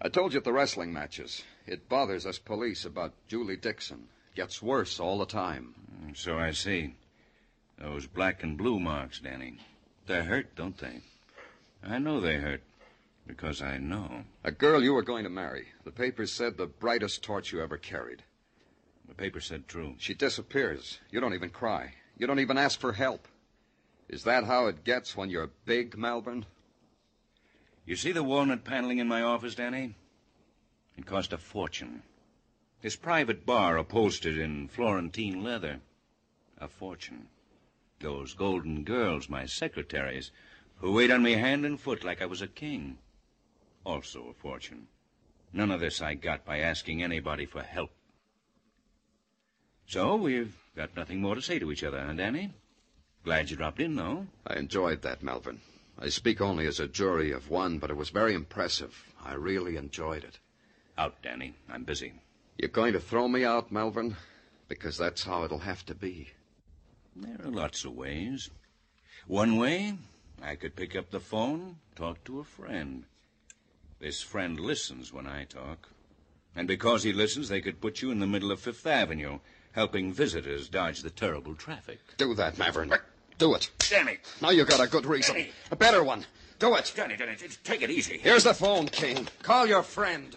I 0.00 0.08
told 0.08 0.32
you 0.32 0.38
at 0.38 0.44
the 0.44 0.52
wrestling 0.52 0.92
matches. 0.92 1.42
It 1.66 1.88
bothers 1.88 2.26
us 2.26 2.38
police 2.38 2.84
about 2.84 3.14
Julie 3.28 3.56
Dixon. 3.56 4.08
Gets 4.34 4.62
worse 4.62 5.00
all 5.00 5.18
the 5.18 5.26
time. 5.26 5.74
Mm, 6.04 6.16
so 6.16 6.38
I 6.38 6.50
see. 6.50 6.94
Those 7.78 8.06
black 8.06 8.42
and 8.42 8.58
blue 8.58 8.78
marks, 8.78 9.20
Danny. 9.20 9.58
They 10.06 10.22
hurt, 10.22 10.54
don't 10.54 10.76
they? 10.76 11.00
I 11.82 11.98
know 11.98 12.20
they 12.20 12.36
hurt. 12.36 12.62
Because 13.26 13.60
I 13.60 13.78
know. 13.78 14.24
A 14.44 14.52
girl 14.52 14.82
you 14.82 14.92
were 14.92 15.02
going 15.02 15.24
to 15.24 15.30
marry. 15.30 15.68
The 15.84 15.90
papers 15.90 16.32
said 16.32 16.56
the 16.56 16.66
brightest 16.66 17.22
torch 17.22 17.52
you 17.52 17.60
ever 17.60 17.76
carried. 17.76 18.22
The 19.08 19.14
paper 19.14 19.40
said 19.40 19.66
true. 19.66 19.94
She 19.98 20.14
disappears. 20.14 21.00
You 21.10 21.20
don't 21.20 21.34
even 21.34 21.50
cry. 21.50 21.94
You 22.18 22.26
don't 22.26 22.40
even 22.40 22.58
ask 22.58 22.78
for 22.78 22.92
help. 22.92 23.26
Is 24.08 24.24
that 24.24 24.44
how 24.44 24.66
it 24.66 24.84
gets 24.84 25.16
when 25.16 25.30
you're 25.30 25.50
big, 25.64 25.96
Malvern? 25.96 26.46
You 27.86 27.94
see 27.94 28.10
the 28.10 28.24
walnut 28.24 28.64
paneling 28.64 28.98
in 28.98 29.06
my 29.06 29.22
office, 29.22 29.54
Danny? 29.54 29.94
It 30.98 31.06
cost 31.06 31.32
a 31.32 31.38
fortune. 31.38 32.02
This 32.82 32.96
private 32.96 33.46
bar 33.46 33.78
upholstered 33.78 34.36
in 34.36 34.66
Florentine 34.66 35.44
leather. 35.44 35.80
A 36.58 36.66
fortune. 36.66 37.28
Those 38.00 38.34
golden 38.34 38.82
girls, 38.82 39.28
my 39.28 39.46
secretaries, 39.46 40.32
who 40.78 40.92
wait 40.92 41.12
on 41.12 41.22
me 41.22 41.34
hand 41.34 41.64
and 41.64 41.80
foot 41.80 42.02
like 42.02 42.20
I 42.20 42.26
was 42.26 42.42
a 42.42 42.48
king. 42.48 42.98
Also 43.84 44.28
a 44.28 44.34
fortune. 44.34 44.88
None 45.52 45.70
of 45.70 45.78
this 45.78 46.02
I 46.02 46.14
got 46.14 46.44
by 46.44 46.58
asking 46.58 47.04
anybody 47.04 47.46
for 47.46 47.62
help. 47.62 47.92
So 49.86 50.16
we've 50.16 50.56
got 50.74 50.96
nothing 50.96 51.20
more 51.20 51.36
to 51.36 51.40
say 51.42 51.60
to 51.60 51.70
each 51.70 51.84
other, 51.84 52.04
huh, 52.04 52.14
Danny? 52.14 52.52
Glad 53.24 53.50
you 53.50 53.56
dropped 53.56 53.80
in, 53.80 53.94
though. 53.94 54.26
I 54.44 54.54
enjoyed 54.54 55.02
that, 55.02 55.22
Malvern. 55.22 55.60
I 55.98 56.10
speak 56.10 56.40
only 56.40 56.66
as 56.66 56.78
a 56.78 56.86
jury 56.86 57.32
of 57.32 57.48
one, 57.48 57.78
but 57.78 57.90
it 57.90 57.96
was 57.96 58.10
very 58.10 58.34
impressive. 58.34 59.14
I 59.24 59.34
really 59.34 59.76
enjoyed 59.76 60.24
it. 60.24 60.38
Out, 60.98 61.22
Danny. 61.22 61.54
I'm 61.70 61.84
busy. 61.84 62.12
You're 62.58 62.68
going 62.68 62.92
to 62.92 63.00
throw 63.00 63.28
me 63.28 63.44
out, 63.44 63.72
Malvern? 63.72 64.16
Because 64.68 64.98
that's 64.98 65.24
how 65.24 65.44
it'll 65.44 65.58
have 65.58 65.86
to 65.86 65.94
be. 65.94 66.30
There 67.14 67.38
are 67.42 67.50
lots 67.50 67.84
of 67.84 67.94
ways. 67.94 68.50
One 69.26 69.56
way, 69.56 69.96
I 70.42 70.54
could 70.54 70.76
pick 70.76 70.94
up 70.94 71.10
the 71.10 71.20
phone, 71.20 71.76
talk 71.94 72.22
to 72.24 72.40
a 72.40 72.44
friend. 72.44 73.04
This 73.98 74.20
friend 74.22 74.60
listens 74.60 75.12
when 75.12 75.26
I 75.26 75.44
talk. 75.44 75.88
And 76.54 76.68
because 76.68 77.02
he 77.02 77.12
listens, 77.12 77.48
they 77.48 77.60
could 77.62 77.80
put 77.80 78.02
you 78.02 78.10
in 78.10 78.20
the 78.20 78.26
middle 78.26 78.52
of 78.52 78.60
Fifth 78.60 78.86
Avenue, 78.86 79.38
helping 79.72 80.12
visitors 80.12 80.68
dodge 80.68 81.00
the 81.00 81.10
terrible 81.10 81.54
traffic. 81.54 82.00
Do 82.18 82.34
that, 82.34 82.58
Maverick. 82.58 83.00
Do 83.38 83.54
it. 83.54 83.70
Danny. 83.90 84.18
Now 84.40 84.50
you've 84.50 84.68
got 84.68 84.80
a 84.80 84.86
good 84.86 85.06
reason. 85.06 85.34
Danny. 85.34 85.50
A 85.70 85.76
better 85.76 86.02
one. 86.02 86.24
Do 86.58 86.74
it. 86.74 86.92
Danny, 86.96 87.16
Danny, 87.16 87.36
take 87.64 87.82
it 87.82 87.90
easy. 87.90 88.18
Here's 88.18 88.44
the 88.44 88.54
phone, 88.54 88.86
King. 88.86 89.28
Call 89.42 89.66
your 89.66 89.82
friend. 89.82 90.34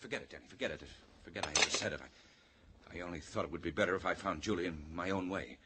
Forget 0.00 0.22
it, 0.22 0.30
Danny. 0.30 0.44
Forget 0.48 0.70
it. 0.70 0.82
Forget 1.24 1.46
I 1.46 1.50
ever 1.50 1.70
said 1.70 1.92
it. 1.92 2.00
I, 2.00 2.98
I 2.98 3.00
only 3.02 3.20
thought 3.20 3.44
it 3.44 3.52
would 3.52 3.60
be 3.60 3.70
better 3.70 3.94
if 3.94 4.06
I 4.06 4.14
found 4.14 4.40
Julie 4.40 4.66
in 4.66 4.78
my 4.94 5.10
own 5.10 5.28
way. 5.28 5.58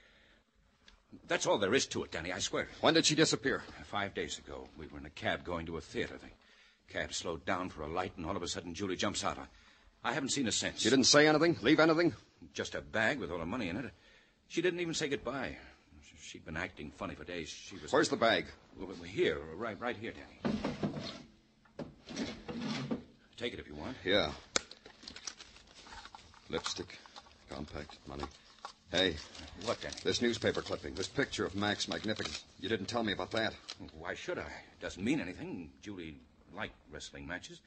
That's 1.28 1.46
all 1.46 1.58
there 1.58 1.74
is 1.74 1.86
to 1.88 2.02
it, 2.04 2.10
Danny, 2.10 2.32
I 2.32 2.38
swear. 2.40 2.68
When 2.80 2.94
did 2.94 3.06
she 3.06 3.14
disappear? 3.14 3.62
Five 3.84 4.14
days 4.14 4.38
ago. 4.38 4.66
We 4.78 4.86
were 4.88 4.98
in 4.98 5.06
a 5.06 5.10
cab 5.10 5.44
going 5.44 5.66
to 5.66 5.76
a 5.76 5.80
theater. 5.80 6.18
The 6.18 6.92
cab 6.92 7.12
slowed 7.14 7.44
down 7.44 7.68
for 7.68 7.82
a 7.82 7.86
light, 7.86 8.12
and 8.16 8.26
all 8.26 8.36
of 8.36 8.42
a 8.42 8.48
sudden 8.48 8.74
Julie 8.74 8.96
jumps 8.96 9.22
out. 9.22 9.38
I, 9.38 10.10
I 10.10 10.14
haven't 10.14 10.30
seen 10.30 10.46
her 10.46 10.50
since. 10.50 10.80
She 10.80 10.90
didn't 10.90 11.04
say 11.04 11.28
anything? 11.28 11.58
Leave 11.62 11.78
anything? 11.80 12.14
Just 12.54 12.74
a 12.74 12.80
bag 12.80 13.20
with 13.20 13.30
all 13.30 13.38
the 13.38 13.46
money 13.46 13.68
in 13.68 13.76
it. 13.76 13.92
She 14.48 14.62
didn't 14.62 14.80
even 14.80 14.94
say 14.94 15.08
goodbye. 15.08 15.56
She'd 16.22 16.44
been 16.44 16.56
acting 16.56 16.92
funny 16.96 17.14
for 17.16 17.24
days. 17.24 17.48
She 17.48 17.76
was. 17.76 17.92
Where's 17.92 18.08
the 18.08 18.16
bag? 18.16 18.46
Here, 19.04 19.38
right, 19.56 19.78
right 19.80 19.96
here, 19.96 20.12
Danny. 20.12 20.56
Take 23.36 23.52
it 23.54 23.58
if 23.58 23.66
you 23.66 23.74
want. 23.74 23.96
Yeah. 24.04 24.30
Lipstick, 26.48 26.96
compact, 27.50 27.98
money. 28.06 28.24
Hey. 28.92 29.16
What, 29.64 29.80
Danny? 29.80 29.96
This 30.04 30.22
newspaper 30.22 30.62
clipping, 30.62 30.94
this 30.94 31.08
picture 31.08 31.44
of 31.44 31.56
Max 31.56 31.88
Magnificent. 31.88 32.40
You 32.60 32.68
didn't 32.68 32.86
tell 32.86 33.02
me 33.02 33.12
about 33.12 33.32
that. 33.32 33.54
Why 33.98 34.14
should 34.14 34.38
I? 34.38 34.42
It 34.42 34.80
doesn't 34.80 35.02
mean 35.02 35.20
anything. 35.20 35.70
Julie 35.82 36.16
liked 36.54 36.74
wrestling 36.90 37.26
matches. 37.26 37.60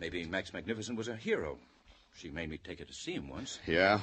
Maybe 0.00 0.24
Max 0.24 0.52
Magnificent 0.52 0.98
was 0.98 1.08
a 1.08 1.14
hero. 1.14 1.56
She 2.16 2.30
made 2.30 2.50
me 2.50 2.58
take 2.58 2.80
her 2.80 2.84
to 2.84 2.92
see 2.92 3.12
him 3.12 3.28
once. 3.28 3.60
Yeah? 3.66 4.00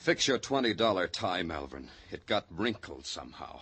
Fix 0.00 0.26
your 0.26 0.38
$20 0.38 1.12
tie, 1.12 1.42
Malvern. 1.42 1.90
It 2.10 2.24
got 2.24 2.46
wrinkled 2.48 3.04
somehow. 3.04 3.60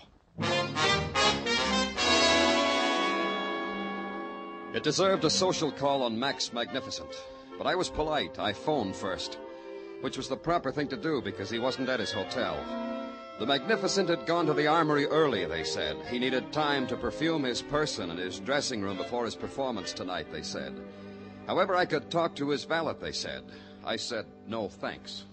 It 4.73 4.85
deserved 4.85 5.25
a 5.25 5.31
social 5.31 5.73
call 5.73 6.05
on 6.05 6.17
Max 6.17 6.53
Magnificent. 6.53 7.11
But 7.59 7.67
I 7.67 7.75
was 7.75 7.91
polite. 7.91 8.39
I 8.39 8.53
phoned 8.53 8.95
first, 8.95 9.37
which 10.01 10.17
was 10.17 10.29
the 10.29 10.37
proper 10.37 10.71
thing 10.71 10.87
to 10.91 10.97
do 10.97 11.21
because 11.21 11.51
he 11.51 11.59
wasn't 11.59 11.89
at 11.89 11.99
his 11.99 12.13
hotel. 12.13 12.57
The 13.41 13.47
Magnificent 13.47 14.09
had 14.09 14.25
gone 14.25 14.47
to 14.47 14.55
the 14.55 14.69
armory 14.69 15.07
early, 15.07 15.45
they 15.45 15.65
said. 15.65 15.97
He 16.09 16.21
needed 16.21 16.53
time 16.53 16.87
to 16.87 16.97
perfume 16.97 17.43
his 17.43 17.63
person 17.63 18.11
and 18.11 18.19
his 18.21 18.39
dressing 18.39 18.81
room 18.81 18.97
before 18.97 19.25
his 19.25 19.35
performance 19.35 19.93
tonight, 19.93 20.29
they 20.31 20.43
said. 20.43 20.73
However, 21.49 21.75
I 21.75 21.85
could 21.85 22.13
talk 22.13 22.37
to 22.37 22.51
his 22.51 22.63
valet, 22.63 22.95
they 23.01 23.11
said. 23.11 23.43
I 23.85 23.97
said, 23.97 24.27
no 24.47 24.69
thanks. 24.69 25.25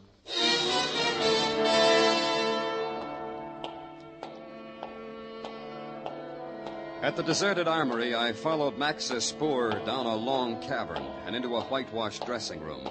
At 7.06 7.16
the 7.16 7.22
deserted 7.22 7.68
armory, 7.68 8.16
I 8.16 8.34
followed 8.34 8.80
Max's 8.80 9.26
spoor 9.26 9.70
down 9.86 10.08
a 10.08 10.16
long 10.16 10.60
cavern 10.60 11.04
and 11.28 11.36
into 11.36 11.56
a 11.56 11.62
whitewashed 11.62 12.26
dressing 12.26 12.60
room. 12.62 12.90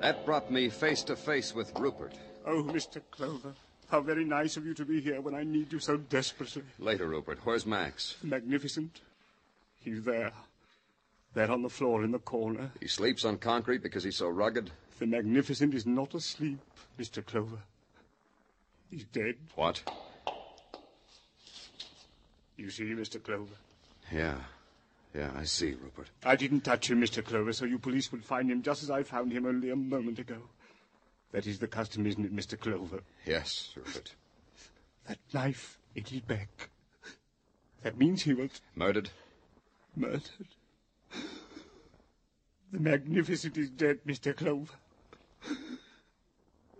That 0.00 0.24
brought 0.24 0.50
me 0.50 0.70
face 0.70 1.02
to 1.04 1.16
face 1.16 1.54
with 1.54 1.70
Rupert. 1.78 2.14
Oh, 2.46 2.62
Mr. 2.62 3.02
Clover, 3.10 3.52
how 3.90 4.00
very 4.00 4.24
nice 4.24 4.56
of 4.56 4.64
you 4.64 4.72
to 4.72 4.86
be 4.86 5.02
here 5.02 5.20
when 5.20 5.34
I 5.34 5.44
need 5.44 5.70
you 5.70 5.80
so 5.80 5.98
desperately. 5.98 6.62
Later, 6.78 7.06
Rupert. 7.06 7.40
Where's 7.44 7.66
Max? 7.66 8.16
Magnificent. 8.22 9.02
He's 9.84 10.02
there. 10.02 10.32
There 11.34 11.50
on 11.50 11.60
the 11.60 11.68
floor 11.68 12.04
in 12.04 12.10
the 12.10 12.20
corner. 12.20 12.70
He 12.80 12.88
sleeps 12.88 13.22
on 13.26 13.36
concrete 13.36 13.82
because 13.82 14.02
he's 14.02 14.16
so 14.16 14.28
rugged? 14.28 14.70
The 15.02 15.08
Magnificent 15.08 15.74
is 15.74 15.84
not 15.84 16.14
asleep, 16.14 16.60
Mr. 16.96 17.26
Clover. 17.26 17.58
He's 18.88 19.02
dead. 19.06 19.34
What? 19.56 19.82
You 22.56 22.70
see, 22.70 22.84
Mr. 22.84 23.20
Clover? 23.20 23.56
Yeah. 24.12 24.36
Yeah, 25.12 25.32
I 25.36 25.42
see, 25.42 25.72
Rupert. 25.72 26.10
I 26.24 26.36
didn't 26.36 26.60
touch 26.60 26.88
him, 26.88 27.00
Mr. 27.00 27.24
Clover, 27.24 27.52
so 27.52 27.64
you 27.64 27.80
police 27.80 28.12
would 28.12 28.24
find 28.24 28.48
him 28.48 28.62
just 28.62 28.84
as 28.84 28.90
I 28.92 29.02
found 29.02 29.32
him 29.32 29.44
only 29.44 29.70
a 29.70 29.74
moment 29.74 30.20
ago. 30.20 30.36
That 31.32 31.48
is 31.48 31.58
the 31.58 31.66
custom, 31.66 32.06
isn't 32.06 32.24
it, 32.24 32.32
Mr. 32.32 32.56
Clover? 32.56 33.00
Yes, 33.26 33.70
Rupert. 33.74 34.14
That 35.08 35.18
knife 35.34 35.80
in 35.96 36.04
his 36.04 36.20
back. 36.20 36.68
That 37.82 37.98
means 37.98 38.22
he 38.22 38.34
was... 38.34 38.60
Murdered? 38.76 39.10
Murdered. 39.96 40.30
The 42.70 42.78
Magnificent 42.78 43.58
is 43.58 43.68
dead, 43.68 43.98
Mr. 44.06 44.36
Clover. 44.36 44.74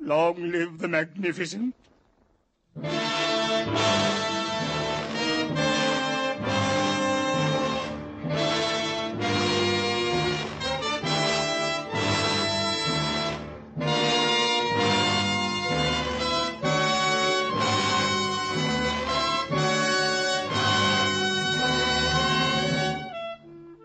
Long 0.01 0.51
live 0.51 0.79
the 0.79 0.89
magnificent. 0.89 1.75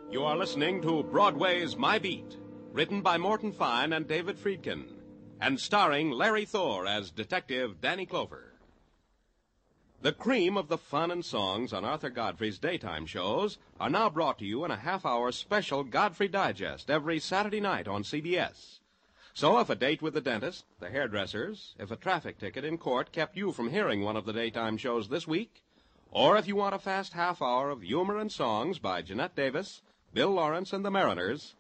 You 0.10 0.24
are 0.24 0.38
listening 0.38 0.81
to 0.81 1.03
Broadway's 1.03 1.77
My 1.77 2.00
Beat 2.00 2.37
written 2.77 3.01
by 3.01 3.17
Morton 3.17 3.51
Fine 3.51 3.91
and 3.91 4.07
David 4.07 4.38
Friedkin, 4.38 4.86
and 5.41 5.60
starring 5.60 6.12
Larry 6.12 6.46
Thor 6.46 6.86
as 6.86 7.10
Detective 7.10 7.81
Danny 7.81 8.05
Clover. 8.05 8.53
The 10.03 10.12
cream 10.12 10.55
of 10.57 10.67
the 10.67 10.77
fun 10.77 11.10
and 11.10 11.25
songs 11.25 11.74
on 11.74 11.84
Arthur 11.84 12.12
Godfrey's 12.12 12.60
daytime 12.60 13.07
shows 13.07 13.57
are 13.79 13.89
now 13.89 14.12
brought 14.12 14.38
to 14.38 14.46
you 14.46 14.63
in 14.63 14.69
a 14.69 14.75
half 14.75 15.07
hour 15.07 15.31
special 15.31 15.84
Godfrey 15.84 16.27
Digest 16.27 16.91
every 16.91 17.17
Saturday 17.17 17.60
night 17.60 17.88
on 17.88 18.03
CBS. 18.03 18.77
So 19.34 19.57
if 19.57 19.72
a 19.72 19.75
date 19.75 20.03
with 20.03 20.13
the 20.13 20.22
dentist, 20.22 20.65
the 20.79 20.91
hairdressers, 20.91 21.74
if 21.79 21.89
a 21.89 21.96
traffic 21.96 22.38
ticket 22.38 22.63
in 22.63 22.77
court 22.77 23.12
kept 23.12 23.36
you 23.36 23.51
from 23.53 23.72
hearing 23.72 24.03
one 24.03 24.15
of 24.15 24.25
the 24.25 24.34
daytime 24.34 24.77
shows 24.77 25.10
this 25.10 25.25
week, 25.25 25.63
or 26.12 26.38
if 26.38 26.48
you 26.48 26.55
want 26.55 26.75
a 26.75 26.79
fast 26.79 27.13
half 27.13 27.41
hour 27.41 27.72
of 27.72 27.81
humor 27.81 28.19
and 28.19 28.31
songs 28.31 28.77
by 28.77 29.01
Jeanette 29.01 29.36
Davis, 29.36 29.81
Bill 30.13 30.29
Lawrence, 30.29 30.74
and 30.74 30.86
the 30.86 30.91
Mariners, 30.91 31.55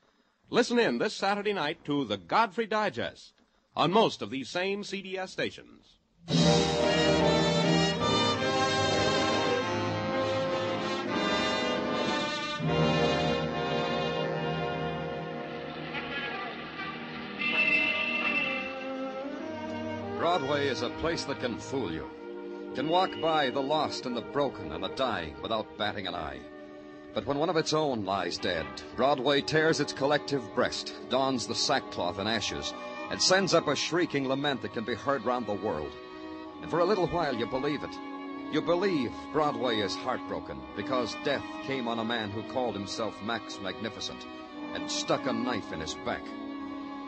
listen 0.49 0.79
in 0.79 0.97
this 0.97 1.13
Saturday 1.13 1.53
night 1.53 1.83
to 1.85 2.05
the 2.05 2.17
Godfrey 2.17 2.67
Digest 2.67 3.33
on 3.75 3.91
most 3.91 4.21
of 4.21 4.29
these 4.29 4.49
same 4.49 4.83
CBS 4.83 5.29
stations. 5.29 5.97
Broadway 20.17 20.67
is 20.67 20.81
a 20.81 20.89
place 21.01 21.23
that 21.25 21.39
can 21.39 21.57
fool 21.57 21.91
you. 21.91 22.09
Can 22.75 22.89
walk 22.89 23.11
by 23.21 23.49
the 23.49 23.61
lost 23.61 24.05
and 24.05 24.15
the 24.15 24.21
broken 24.21 24.71
and 24.71 24.83
the 24.83 24.89
dying 24.89 25.35
without 25.41 25.77
batting 25.77 26.07
an 26.07 26.15
eye. 26.15 26.39
But 27.17 27.25
when 27.25 27.39
one 27.39 27.49
of 27.49 27.57
its 27.57 27.73
own 27.73 28.05
lies 28.05 28.37
dead, 28.37 28.67
Broadway 28.95 29.41
tears 29.41 29.79
its 29.79 29.91
collective 29.91 30.53
breast, 30.53 30.93
dons 31.09 31.47
the 31.47 31.55
sackcloth 31.55 32.19
and 32.19 32.29
ashes, 32.29 32.75
and 33.09 33.19
sends 33.19 33.55
up 33.55 33.67
a 33.67 33.75
shrieking 33.75 34.27
lament 34.27 34.61
that 34.61 34.73
can 34.73 34.83
be 34.83 34.93
heard 34.93 35.25
round 35.25 35.47
the 35.47 35.53
world. 35.55 35.91
And 36.61 36.69
for 36.69 36.81
a 36.81 36.85
little 36.85 37.07
while 37.07 37.35
you 37.35 37.47
believe 37.47 37.81
it. 37.83 37.89
You 38.51 38.61
believe 38.61 39.11
Broadway 39.33 39.79
is 39.79 39.95
heartbroken 39.95 40.61
because 40.75 41.17
death 41.23 41.41
came 41.63 41.87
on 41.87 41.97
a 41.97 42.05
man 42.05 42.29
who 42.29 42.43
called 42.53 42.75
himself 42.75 43.19
Max 43.23 43.59
Magnificent 43.59 44.23
and 44.75 44.91
stuck 44.91 45.25
a 45.25 45.33
knife 45.33 45.73
in 45.73 45.79
his 45.79 45.95
back. 46.05 46.21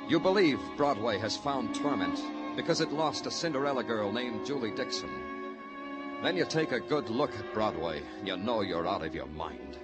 You 0.07 0.19
believe 0.19 0.59
Broadway 0.75 1.19
has 1.19 1.37
found 1.37 1.75
torment 1.75 2.19
because 2.55 2.81
it 2.81 2.91
lost 2.91 3.27
a 3.27 3.31
Cinderella 3.31 3.83
girl 3.83 4.11
named 4.11 4.43
Julie 4.43 4.71
Dixon. 4.71 5.11
Then 6.23 6.35
you 6.35 6.45
take 6.45 6.71
a 6.71 6.79
good 6.79 7.11
look 7.11 7.37
at 7.37 7.53
Broadway, 7.53 8.01
and 8.17 8.27
you 8.27 8.37
know 8.37 8.61
you're 8.61 8.87
out 8.87 9.05
of 9.05 9.13
your 9.13 9.27
mind. 9.27 9.77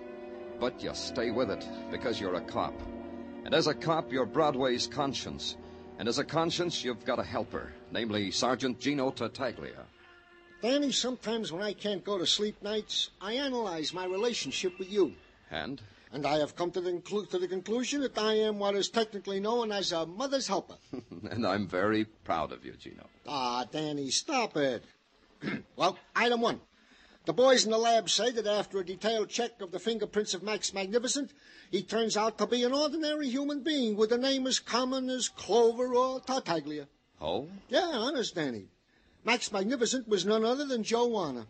But 0.59 0.81
you 0.81 0.93
stay 0.93 1.31
with 1.31 1.49
it 1.49 1.67
because 1.91 2.19
you're 2.19 2.35
a 2.35 2.41
cop. 2.41 2.73
And 3.43 3.53
as 3.53 3.67
a 3.67 3.73
cop, 3.73 4.11
you're 4.11 4.25
Broadway's 4.25 4.87
conscience. 4.87 5.57
And 5.99 6.07
as 6.07 6.19
a 6.19 6.23
conscience, 6.23 6.83
you've 6.83 7.05
got 7.05 7.19
a 7.19 7.23
helper, 7.23 7.71
namely 7.91 8.31
Sergeant 8.31 8.79
Gino 8.79 9.11
Tartaglia. 9.11 9.85
Danny, 10.61 10.91
sometimes 10.91 11.51
when 11.51 11.61
I 11.61 11.73
can't 11.73 12.03
go 12.03 12.17
to 12.17 12.25
sleep 12.25 12.61
nights, 12.63 13.11
I 13.21 13.33
analyze 13.33 13.93
my 13.93 14.05
relationship 14.05 14.79
with 14.79 14.91
you. 14.91 15.13
And? 15.51 15.81
And 16.11 16.25
I 16.25 16.39
have 16.39 16.55
come 16.55 16.71
to 16.71 16.81
the, 16.81 16.91
inclu- 16.91 17.29
to 17.29 17.37
the 17.37 17.47
conclusion 17.47 18.01
that 18.01 18.17
I 18.17 18.33
am 18.33 18.57
what 18.57 18.75
is 18.75 18.89
technically 18.89 19.39
known 19.39 19.71
as 19.71 19.91
a 19.91 20.05
mother's 20.05 20.47
helper. 20.47 20.75
and 21.29 21.45
I'm 21.45 21.67
very 21.67 22.05
proud 22.05 22.51
of 22.51 22.65
you, 22.65 22.73
Gino. 22.73 23.05
Ah, 23.27 23.65
Danny, 23.71 24.09
stop 24.09 24.57
it. 24.57 24.83
well, 25.75 25.99
item 26.15 26.41
one. 26.41 26.61
The 27.25 27.33
boys 27.33 27.65
in 27.65 27.71
the 27.71 27.79
lab 27.79 28.07
say 28.07 28.29
that 28.29 28.45
after 28.45 28.79
a 28.79 28.85
detailed 28.85 29.29
check 29.29 29.59
of 29.59 29.71
the 29.71 29.79
fingerprints 29.79 30.35
of 30.35 30.43
Max 30.43 30.73
Magnificent, 30.73 31.33
he 31.71 31.81
turns 31.81 32.15
out 32.15 32.37
to 32.37 32.45
be 32.45 32.63
an 32.63 32.71
ordinary 32.71 33.27
human 33.29 33.61
being 33.61 33.95
with 33.95 34.11
a 34.11 34.17
name 34.17 34.45
as 34.45 34.59
common 34.59 35.09
as 35.09 35.29
Clover 35.29 35.95
or 35.95 36.19
Tartaglia. 36.19 36.87
Oh? 37.19 37.47
Yeah, 37.67 37.89
honest, 37.93 38.35
Danny. 38.35 38.67
Max 39.23 39.51
Magnificent 39.51 40.07
was 40.07 40.23
none 40.23 40.45
other 40.45 40.65
than 40.65 40.83
Joe 40.83 41.07
Warner. 41.07 41.47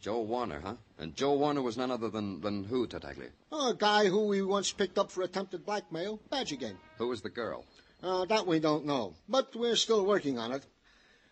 Joe 0.00 0.20
Warner, 0.22 0.60
huh? 0.60 0.76
And 0.98 1.14
Joe 1.14 1.34
Warner 1.34 1.60
was 1.60 1.76
none 1.76 1.90
other 1.90 2.08
than, 2.08 2.40
than 2.40 2.64
who, 2.64 2.86
Tartaglia? 2.86 3.28
Oh, 3.52 3.72
a 3.72 3.74
guy 3.74 4.06
who 4.06 4.28
we 4.28 4.40
once 4.40 4.72
picked 4.72 4.98
up 4.98 5.10
for 5.10 5.22
attempted 5.22 5.66
blackmail. 5.66 6.20
Badger 6.30 6.56
game. 6.56 6.78
Who 6.96 7.08
was 7.08 7.20
the 7.20 7.28
girl? 7.28 7.66
Uh, 8.02 8.24
that 8.26 8.46
we 8.46 8.60
don't 8.60 8.86
know, 8.86 9.12
but 9.28 9.54
we're 9.54 9.76
still 9.76 10.06
working 10.06 10.38
on 10.38 10.52
it. 10.52 10.64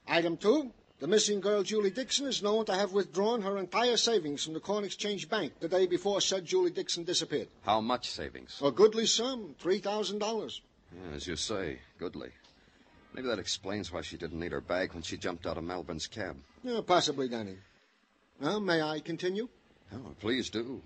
Item 0.07 0.37
two. 0.37 0.73
The 0.99 1.07
missing 1.07 1.41
girl, 1.41 1.63
Julie 1.63 1.91
Dixon, 1.91 2.27
is 2.27 2.43
known 2.43 2.65
to 2.67 2.75
have 2.75 2.93
withdrawn 2.93 3.43
her 3.43 3.59
entire 3.59 3.99
savings 3.99 4.45
from 4.45 4.55
the 4.55 4.61
Corn 4.61 4.83
Exchange 4.83 5.29
Bank 5.29 5.53
the 5.61 5.69
day 5.69 5.87
before 5.87 6.23
said 6.23 6.47
Julie 6.47 6.71
Dixon 6.71 7.05
disappeared. 7.05 7.49
How 7.63 7.83
much 7.83 8.09
savings? 8.11 8.59
A 8.65 8.71
goodly 8.71 9.05
sum, 9.05 9.55
$3,000. 9.63 10.61
Yeah, 10.93 11.15
as 11.15 11.27
you 11.27 11.37
say, 11.37 11.81
goodly. 11.99 12.31
Maybe 13.13 13.29
that 13.29 13.39
explains 13.39 13.93
why 13.93 14.01
she 14.01 14.17
didn't 14.17 14.41
need 14.41 14.53
her 14.53 14.63
bag 14.63 14.95
when 14.95 15.03
she 15.03 15.19
jumped 15.19 15.47
out 15.47 15.59
of 15.59 15.65
Malvern's 15.65 16.07
cab. 16.07 16.37
Yeah, 16.65 16.81
possibly, 16.87 17.29
Danny. 17.29 17.57
Well, 18.41 18.61
may 18.61 18.81
I 18.81 19.01
continue? 19.01 19.49
Oh, 19.93 20.15
please 20.21 20.49
do. 20.49 20.81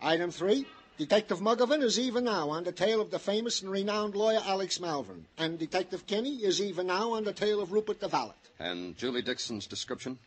Item 0.00 0.30
three. 0.30 0.64
Detective 1.00 1.40
Muggovan 1.40 1.82
is 1.82 1.98
even 1.98 2.24
now 2.24 2.50
on 2.50 2.62
the 2.62 2.72
tail 2.72 3.00
of 3.00 3.10
the 3.10 3.18
famous 3.18 3.62
and 3.62 3.70
renowned 3.70 4.14
lawyer 4.14 4.42
Alex 4.44 4.78
Malvern. 4.78 5.24
And 5.38 5.58
Detective 5.58 6.06
Kenny 6.06 6.34
is 6.44 6.60
even 6.60 6.88
now 6.88 7.12
on 7.12 7.24
the 7.24 7.32
tail 7.32 7.62
of 7.62 7.72
Rupert 7.72 8.00
the 8.00 8.08
Valet. 8.08 8.34
And 8.58 8.94
Julie 8.98 9.22
Dixon's 9.22 9.66
description? 9.66 10.18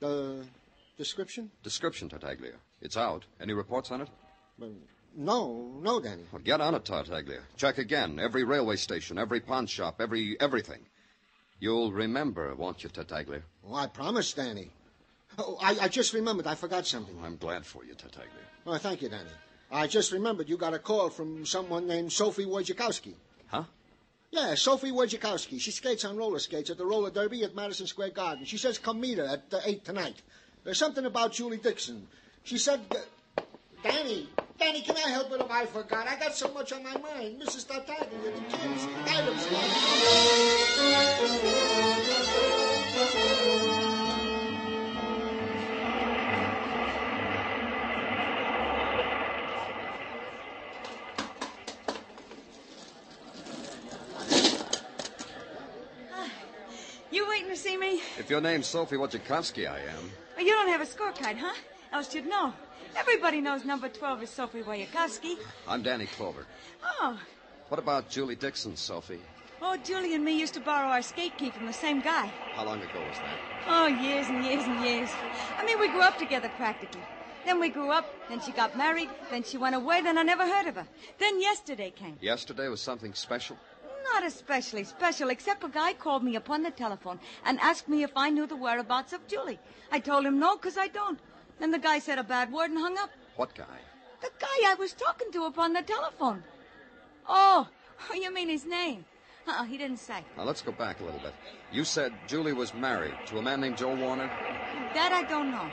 The 0.00 0.44
description? 0.98 1.52
Description, 1.62 2.08
Tartaglia. 2.08 2.54
It's 2.80 2.96
out. 2.96 3.24
Any 3.40 3.52
reports 3.52 3.92
on 3.92 4.00
it? 4.00 4.08
Well, 4.58 4.72
no, 5.14 5.78
no, 5.80 6.00
Danny. 6.00 6.24
Well, 6.32 6.42
get 6.42 6.60
on 6.60 6.74
it, 6.74 6.84
Tartaglia. 6.84 7.42
Check 7.56 7.78
again. 7.78 8.18
Every 8.18 8.42
railway 8.42 8.74
station, 8.74 9.16
every 9.16 9.38
pawn 9.38 9.68
shop, 9.68 10.00
every 10.00 10.36
everything. 10.40 10.80
You'll 11.60 11.92
remember, 11.92 12.52
won't 12.56 12.82
you, 12.82 12.90
Tartaglia? 12.90 13.42
Oh, 13.64 13.76
I 13.76 13.86
promise, 13.86 14.32
Danny. 14.32 14.70
Oh, 15.38 15.56
I, 15.62 15.78
I 15.82 15.86
just 15.86 16.14
remembered. 16.14 16.48
I 16.48 16.56
forgot 16.56 16.84
something. 16.84 17.16
I'm 17.22 17.36
glad 17.36 17.64
for 17.64 17.84
you, 17.84 17.94
Tartaglia. 17.94 18.42
Oh, 18.66 18.76
thank 18.76 19.02
you, 19.02 19.08
Danny. 19.08 19.30
I 19.70 19.86
just 19.86 20.10
remembered 20.12 20.48
you 20.48 20.56
got 20.56 20.74
a 20.74 20.78
call 20.78 21.10
from 21.10 21.46
someone 21.46 21.86
named 21.86 22.12
Sophie 22.12 22.44
Wojciechowski. 22.44 23.14
Huh? 23.46 23.64
Yeah, 24.30 24.54
Sophie 24.54 24.90
Wojciechowski. 24.90 25.60
She 25.60 25.70
skates 25.70 26.04
on 26.04 26.16
roller 26.16 26.40
skates 26.40 26.70
at 26.70 26.78
the 26.78 26.86
roller 26.86 27.10
derby 27.10 27.44
at 27.44 27.54
Madison 27.54 27.86
Square 27.86 28.10
Garden. 28.10 28.44
She 28.44 28.58
says 28.58 28.78
come 28.78 29.00
meet 29.00 29.18
her 29.18 29.26
at 29.26 29.44
uh, 29.52 29.60
8 29.64 29.84
tonight. 29.84 30.22
There's 30.64 30.78
something 30.78 31.04
about 31.04 31.32
Julie 31.32 31.58
Dixon. 31.58 32.06
She 32.42 32.58
said... 32.58 32.80
Uh, 32.90 32.96
Danny, 33.82 34.28
Danny, 34.58 34.82
can 34.82 34.96
I 34.96 35.08
help 35.08 35.32
it 35.32 35.40
if 35.40 35.50
I 35.50 35.64
forgot? 35.64 36.06
I 36.06 36.18
got 36.18 36.34
so 36.34 36.52
much 36.52 36.70
on 36.72 36.82
my 36.82 36.92
mind. 36.98 37.40
Mrs. 37.40 37.66
Tartaglia, 37.66 38.20
and 38.26 38.36
the 38.36 38.40
kids, 38.56 38.86
items... 39.06 39.46
If 58.30 58.34
your 58.34 58.40
name's 58.40 58.68
Sophie 58.68 58.94
Wojciechowski, 58.94 59.68
I 59.68 59.80
am. 59.80 60.08
Oh, 60.38 60.40
you 60.40 60.52
don't 60.52 60.68
have 60.68 60.80
a 60.80 60.84
scorecard, 60.84 61.36
huh? 61.36 61.52
Else 61.92 62.14
you'd 62.14 62.28
know. 62.28 62.52
Everybody 62.96 63.40
knows 63.40 63.64
number 63.64 63.88
12 63.88 64.22
is 64.22 64.30
Sophie 64.30 64.62
Wojciechowski. 64.62 65.36
I'm 65.66 65.82
Danny 65.82 66.06
Clover. 66.06 66.46
Oh. 66.80 67.18
What 67.70 67.80
about 67.80 68.08
Julie 68.08 68.36
Dixon, 68.36 68.76
Sophie? 68.76 69.18
Oh, 69.60 69.76
Julie 69.78 70.14
and 70.14 70.24
me 70.24 70.38
used 70.38 70.54
to 70.54 70.60
borrow 70.60 70.86
our 70.86 71.02
skate 71.02 71.36
key 71.38 71.50
from 71.50 71.66
the 71.66 71.72
same 71.72 72.00
guy. 72.02 72.30
How 72.54 72.64
long 72.64 72.80
ago 72.80 73.00
was 73.00 73.18
that? 73.18 73.36
Oh, 73.66 73.88
years 73.88 74.28
and 74.28 74.44
years 74.44 74.62
and 74.62 74.84
years. 74.84 75.10
I 75.58 75.64
mean, 75.64 75.80
we 75.80 75.88
grew 75.88 76.02
up 76.02 76.16
together 76.16 76.52
practically. 76.56 77.02
Then 77.44 77.58
we 77.58 77.68
grew 77.68 77.90
up, 77.90 78.06
then 78.28 78.40
she 78.42 78.52
got 78.52 78.76
married, 78.76 79.08
then 79.32 79.42
she 79.42 79.56
went 79.56 79.74
away, 79.74 80.02
then 80.02 80.16
I 80.16 80.22
never 80.22 80.46
heard 80.46 80.68
of 80.68 80.76
her. 80.76 80.86
Then 81.18 81.40
yesterday 81.40 81.90
came. 81.90 82.16
Yesterday 82.20 82.68
was 82.68 82.80
something 82.80 83.12
special? 83.12 83.56
Not 84.04 84.24
especially 84.24 84.84
special, 84.84 85.30
except 85.30 85.64
a 85.64 85.68
guy 85.68 85.92
called 85.92 86.22
me 86.24 86.36
upon 86.36 86.62
the 86.62 86.70
telephone 86.70 87.20
and 87.44 87.58
asked 87.60 87.88
me 87.88 88.02
if 88.02 88.10
I 88.16 88.30
knew 88.30 88.46
the 88.46 88.56
whereabouts 88.56 89.12
of 89.12 89.26
Julie. 89.26 89.58
I 89.90 90.00
told 90.00 90.26
him 90.26 90.38
no, 90.38 90.56
'cause 90.56 90.76
I 90.76 90.88
don't. 90.88 91.18
Then 91.58 91.70
the 91.70 91.78
guy 91.78 91.98
said 91.98 92.18
a 92.18 92.24
bad 92.24 92.52
word 92.52 92.70
and 92.70 92.78
hung 92.78 92.98
up. 92.98 93.10
What 93.36 93.54
guy? 93.54 93.78
The 94.20 94.30
guy 94.38 94.70
I 94.70 94.74
was 94.78 94.92
talking 94.92 95.30
to 95.32 95.44
upon 95.44 95.72
the 95.72 95.82
telephone. 95.82 96.42
Oh, 97.28 97.68
you 98.14 98.32
mean 98.32 98.48
his 98.48 98.64
name? 98.64 99.04
Uh-uh, 99.46 99.64
he 99.64 99.78
didn't 99.78 99.98
say. 99.98 100.24
Now, 100.36 100.44
let's 100.44 100.62
go 100.62 100.72
back 100.72 101.00
a 101.00 101.04
little 101.04 101.20
bit. 101.20 101.34
You 101.72 101.84
said 101.84 102.12
Julie 102.26 102.52
was 102.52 102.74
married 102.74 103.14
to 103.26 103.38
a 103.38 103.42
man 103.42 103.60
named 103.60 103.78
Joe 103.78 103.94
Warner? 103.94 104.30
That 104.94 105.12
I 105.12 105.22
don't 105.22 105.50
know. 105.50 105.70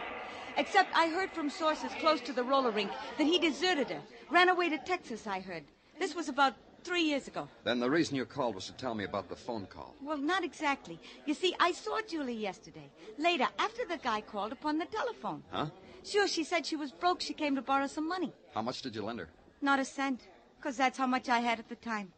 Except 0.57 0.89
I 0.95 1.09
heard 1.09 1.31
from 1.31 1.49
sources 1.49 1.91
close 1.99 2.21
to 2.21 2.33
the 2.33 2.43
roller 2.43 2.71
rink 2.71 2.91
that 3.17 3.25
he 3.25 3.39
deserted 3.39 3.89
her. 3.89 4.01
Ran 4.29 4.49
away 4.49 4.69
to 4.69 4.77
Texas, 4.77 5.27
I 5.27 5.39
heard. 5.39 5.63
This 5.99 6.15
was 6.15 6.29
about 6.29 6.55
three 6.87 7.03
years 7.03 7.27
ago. 7.27 7.47
Then 7.63 7.79
the 7.79 7.89
reason 7.89 8.15
you 8.15 8.25
called 8.25 8.55
was 8.55 8.65
to 8.67 8.73
tell 8.73 8.95
me 8.95 9.03
about 9.03 9.27
the 9.29 9.35
phone 9.35 9.65
call. 9.65 9.93
Well, 10.01 10.17
not 10.17 10.43
exactly. 10.43 10.99
You 11.25 11.33
see, 11.33 11.53
I 11.59 11.71
saw 11.73 11.99
Julie 12.07 12.33
yesterday. 12.49 12.89
Later, 13.17 13.47
after 13.59 13.83
the 13.85 13.97
guy 13.97 14.21
called 14.21 14.51
upon 14.53 14.77
the 14.77 14.85
telephone. 14.85 15.43
Huh? 15.51 15.67
Sure, 16.03 16.27
she 16.27 16.43
said 16.45 16.65
she 16.65 16.75
was 16.77 16.91
broke. 16.91 17.19
She 17.21 17.33
came 17.33 17.55
to 17.55 17.61
borrow 17.61 17.87
some 17.87 18.07
money. 18.07 18.31
How 18.53 18.61
much 18.61 18.81
did 18.81 18.95
you 18.95 19.03
lend 19.03 19.19
her? 19.19 19.27
Not 19.61 19.79
a 19.79 19.85
cent. 19.85 20.21
because 20.59 20.77
that's 20.77 20.97
how 20.97 21.07
much 21.07 21.27
I 21.29 21.39
had 21.39 21.59
at 21.59 21.67
the 21.69 21.75
time. 21.75 22.11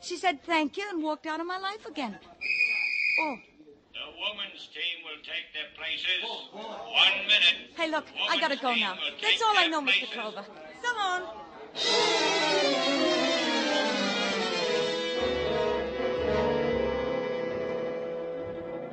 She 0.00 0.16
said 0.16 0.42
thank 0.42 0.76
you 0.76 0.84
and 0.92 1.02
walked 1.02 1.26
out 1.26 1.40
of 1.40 1.46
my 1.46 1.58
life 1.58 1.86
again. 1.86 2.18
Oh, 3.22 3.36
The 3.92 4.06
women's 4.24 4.66
team 4.76 4.96
will 5.06 5.20
take 5.32 5.46
their 5.56 5.70
places. 5.78 6.20
One 6.52 7.16
minute. 7.32 7.58
hey, 7.76 7.88
look, 7.90 8.06
I 8.28 8.38
gotta 8.40 8.56
go 8.56 8.74
now. 8.74 8.96
That's 9.22 9.42
all 9.42 9.56
I 9.56 9.66
know, 9.68 9.80
Mr. 9.80 10.06
Clover. 10.12 10.44
So 10.82 10.90
long. 11.02 11.22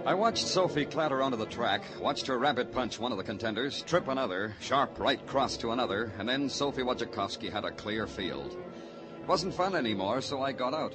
I 0.06 0.16
watched 0.16 0.46
Sophie 0.46 0.84
clatter 0.84 1.22
onto 1.22 1.38
the 1.38 1.46
track, 1.46 1.82
watched 1.98 2.28
her 2.28 2.38
rabbit 2.38 2.74
punch 2.74 3.00
one 3.00 3.14
of 3.14 3.18
the 3.18 3.24
contenders, 3.24 3.84
trip 3.84 4.10
another, 4.10 4.54
sharp 4.60 5.00
right 5.00 5.26
cross 5.28 5.56
to 5.58 5.72
another, 5.72 6.12
and 6.20 6.28
then 6.28 6.50
Sophie 6.50 6.82
Wojciechowski 6.82 7.50
had 7.50 7.64
a 7.64 7.72
clear 7.72 8.06
field. 8.06 8.52
It 9.22 9.28
wasn't 9.30 9.54
fun 9.54 9.76
anymore, 9.76 10.20
so 10.20 10.42
I 10.42 10.52
got 10.52 10.74
out. 10.74 10.94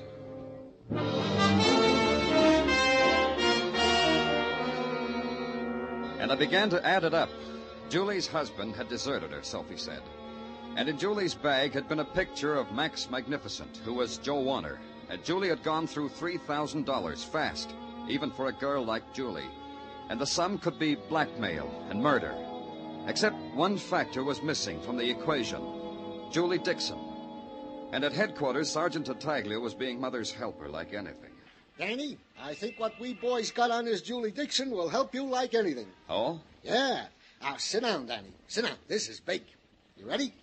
And 6.21 6.31
I 6.31 6.37
began 6.37 6.69
to 6.69 6.87
add 6.87 7.05
it 7.05 7.15
up. 7.15 7.31
Julie's 7.89 8.27
husband 8.27 8.77
had 8.77 8.91
deserted 8.91 9.31
her, 9.31 9.43
Sophie 9.43 9.79
said. 9.79 10.03
And 10.77 10.87
in 10.87 10.99
Julie's 10.99 11.35
bag 11.35 11.73
had 11.73 11.89
been 11.89 12.01
a 12.01 12.05
picture 12.05 12.57
of 12.57 12.73
Max 12.73 13.09
Magnificent, 13.09 13.81
who 13.87 13.95
was 13.95 14.19
Joe 14.19 14.41
Warner. 14.41 14.79
And 15.09 15.25
Julie 15.25 15.49
had 15.49 15.63
gone 15.63 15.87
through 15.87 16.11
$3,000 16.11 17.25
fast, 17.25 17.75
even 18.09 18.31
for 18.31 18.49
a 18.49 18.53
girl 18.53 18.85
like 18.85 19.13
Julie. 19.13 19.51
And 20.09 20.21
the 20.21 20.27
sum 20.27 20.59
could 20.59 20.79
be 20.79 20.95
blackmail 20.95 21.71
and 21.91 22.03
murder. 22.03 22.35
Except 23.07 23.37
one 23.55 23.77
factor 23.77 24.25
was 24.25 24.43
missing 24.43 24.81
from 24.83 24.97
the 24.97 25.09
equation 25.09 25.63
Julie 26.31 26.59
Dixon. 26.59 26.99
And 27.93 28.05
at 28.05 28.13
headquarters, 28.13 28.71
Sergeant 28.71 29.07
Tartaglia 29.07 29.59
was 29.59 29.75
being 29.75 30.01
Mother's 30.01 30.31
helper 30.31 30.69
like 30.69 30.93
anything. 30.93 31.31
Danny, 31.79 32.19
I 32.41 32.55
think 32.55 32.79
what 32.79 32.99
we 33.01 33.15
boys 33.15 33.51
got 33.51 33.71
on 33.71 33.85
this 33.85 34.03
Julie 34.03 34.33
Dixon 34.33 34.71
will 34.71 34.89
help 34.89 35.15
you 35.15 35.25
like 35.25 35.55
anything. 35.55 35.87
Oh? 36.09 36.41
Yeah. 36.63 37.07
Now, 37.41 37.57
sit 37.57 37.83
down, 37.83 38.07
Danny. 38.07 38.33
Sit 38.49 38.65
down. 38.65 38.77
This 38.89 39.09
is 39.09 39.21
big. 39.21 39.43
You 39.97 40.07
ready? 40.07 40.35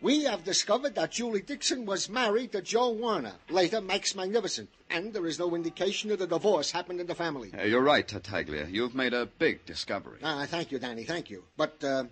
We 0.00 0.24
have 0.24 0.44
discovered 0.44 0.94
that 0.94 1.10
Julie 1.10 1.42
Dixon 1.42 1.84
was 1.84 2.08
married 2.08 2.52
to 2.52 2.62
Joe 2.62 2.90
Warner, 2.90 3.34
later 3.50 3.80
Max 3.80 4.14
Magnificent, 4.14 4.70
and 4.88 5.12
there 5.12 5.26
is 5.26 5.40
no 5.40 5.56
indication 5.56 6.10
that 6.10 6.20
a 6.20 6.26
divorce 6.26 6.70
happened 6.70 7.00
in 7.00 7.08
the 7.08 7.16
family. 7.16 7.52
Uh, 7.52 7.62
you're 7.64 7.82
right, 7.82 8.06
Tartaglia. 8.06 8.66
You've 8.70 8.94
made 8.94 9.12
a 9.12 9.26
big 9.26 9.66
discovery. 9.66 10.20
Ah, 10.22 10.46
thank 10.48 10.70
you, 10.70 10.78
Danny, 10.78 11.02
thank 11.02 11.30
you. 11.30 11.42
But 11.56 11.82
uh, 11.82 12.04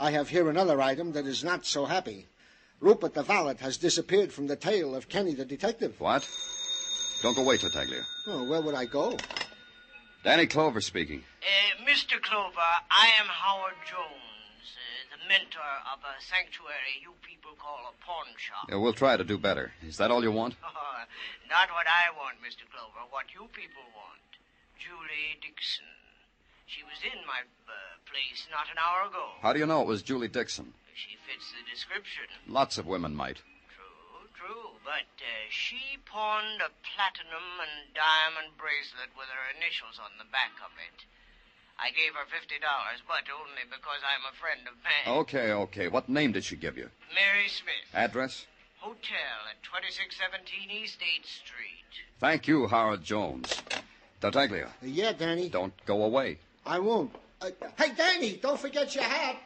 I 0.00 0.12
have 0.12 0.30
here 0.30 0.48
another 0.48 0.80
item 0.80 1.12
that 1.12 1.26
is 1.26 1.44
not 1.44 1.66
so 1.66 1.84
happy. 1.84 2.28
Rupert 2.80 3.12
the 3.12 3.22
valet 3.22 3.56
has 3.60 3.76
disappeared 3.76 4.32
from 4.32 4.46
the 4.46 4.56
tail 4.56 4.94
of 4.94 5.10
Kenny 5.10 5.34
the 5.34 5.44
detective. 5.44 6.00
What? 6.00 6.26
Don't 7.22 7.36
go 7.36 7.42
away, 7.42 7.58
Tartaglia. 7.58 8.02
Oh, 8.26 8.44
where 8.48 8.62
would 8.62 8.74
I 8.74 8.86
go? 8.86 9.18
Danny 10.24 10.46
Clover 10.46 10.80
speaking. 10.80 11.22
Uh, 11.42 11.84
Mr. 11.90 12.20
Clover, 12.22 12.56
I 12.90 13.10
am 13.20 13.26
Howard 13.26 13.74
Jones, 13.86 14.33
uh, 14.72 15.16
the 15.16 15.20
mentor 15.28 15.72
of 15.92 16.00
a 16.00 16.16
sanctuary 16.24 17.00
you 17.04 17.12
people 17.20 17.52
call 17.60 17.84
a 17.90 17.94
pawn 18.04 18.32
shop. 18.40 18.66
Yeah, 18.68 18.80
we'll 18.80 18.96
try 18.96 19.16
to 19.16 19.24
do 19.24 19.36
better. 19.36 19.72
Is 19.84 19.96
that 19.98 20.10
all 20.10 20.24
you 20.24 20.32
want? 20.32 20.56
Not 21.50 21.68
what 21.76 21.86
I 21.86 22.10
want, 22.16 22.40
Mr. 22.40 22.64
Clover, 22.72 23.04
what 23.10 23.28
you 23.34 23.46
people 23.52 23.84
want. 23.94 24.24
Julie 24.80 25.38
Dixon. 25.40 25.88
She 26.66 26.82
was 26.82 26.98
in 27.04 27.20
my 27.28 27.44
uh, 27.68 28.00
place 28.08 28.48
not 28.50 28.66
an 28.72 28.80
hour 28.80 29.06
ago. 29.08 29.36
How 29.44 29.52
do 29.52 29.60
you 29.60 29.68
know 29.68 29.82
it 29.82 29.86
was 29.86 30.02
Julie 30.02 30.32
Dixon? 30.32 30.72
She 30.96 31.16
fits 31.28 31.52
the 31.52 31.62
description. 31.68 32.24
Lots 32.48 32.78
of 32.78 32.86
women 32.86 33.14
might. 33.14 33.44
True, 33.68 34.28
true, 34.32 34.68
but 34.82 35.12
uh, 35.20 35.46
she 35.50 36.00
pawned 36.04 36.62
a 36.64 36.72
platinum 36.82 37.60
and 37.60 37.92
diamond 37.92 38.56
bracelet 38.56 39.12
with 39.12 39.28
her 39.28 39.44
initials 39.52 40.00
on 40.00 40.16
the 40.18 40.28
back 40.28 40.56
of 40.64 40.72
it. 40.80 41.04
I 41.78 41.90
gave 41.90 42.14
her 42.14 42.26
fifty 42.30 42.56
dollars, 42.60 43.02
but 43.06 43.24
only 43.32 43.62
because 43.68 44.00
I'm 44.06 44.24
a 44.30 44.34
friend 44.38 44.60
of 44.68 44.74
man. 44.82 45.18
Okay, 45.22 45.52
okay. 45.52 45.88
What 45.88 46.08
name 46.08 46.32
did 46.32 46.44
she 46.44 46.56
give 46.56 46.76
you? 46.76 46.88
Mary 47.14 47.48
Smith. 47.48 47.88
Address? 47.92 48.46
Hotel 48.78 49.40
at 49.48 49.62
2617 49.62 50.70
East 50.70 50.98
8th 51.00 51.24
Street. 51.24 51.90
Thank 52.20 52.46
you, 52.46 52.66
Howard 52.68 53.02
Jones. 53.02 53.62
Tartaglia. 54.20 54.68
Yeah, 54.82 55.12
Danny. 55.14 55.48
Don't 55.48 55.72
go 55.86 56.04
away. 56.04 56.38
I 56.66 56.78
won't. 56.80 57.10
Uh, 57.40 57.50
hey, 57.78 57.92
Danny, 57.96 58.38
don't 58.42 58.60
forget 58.60 58.94
your 58.94 59.04
hat. 59.04 59.36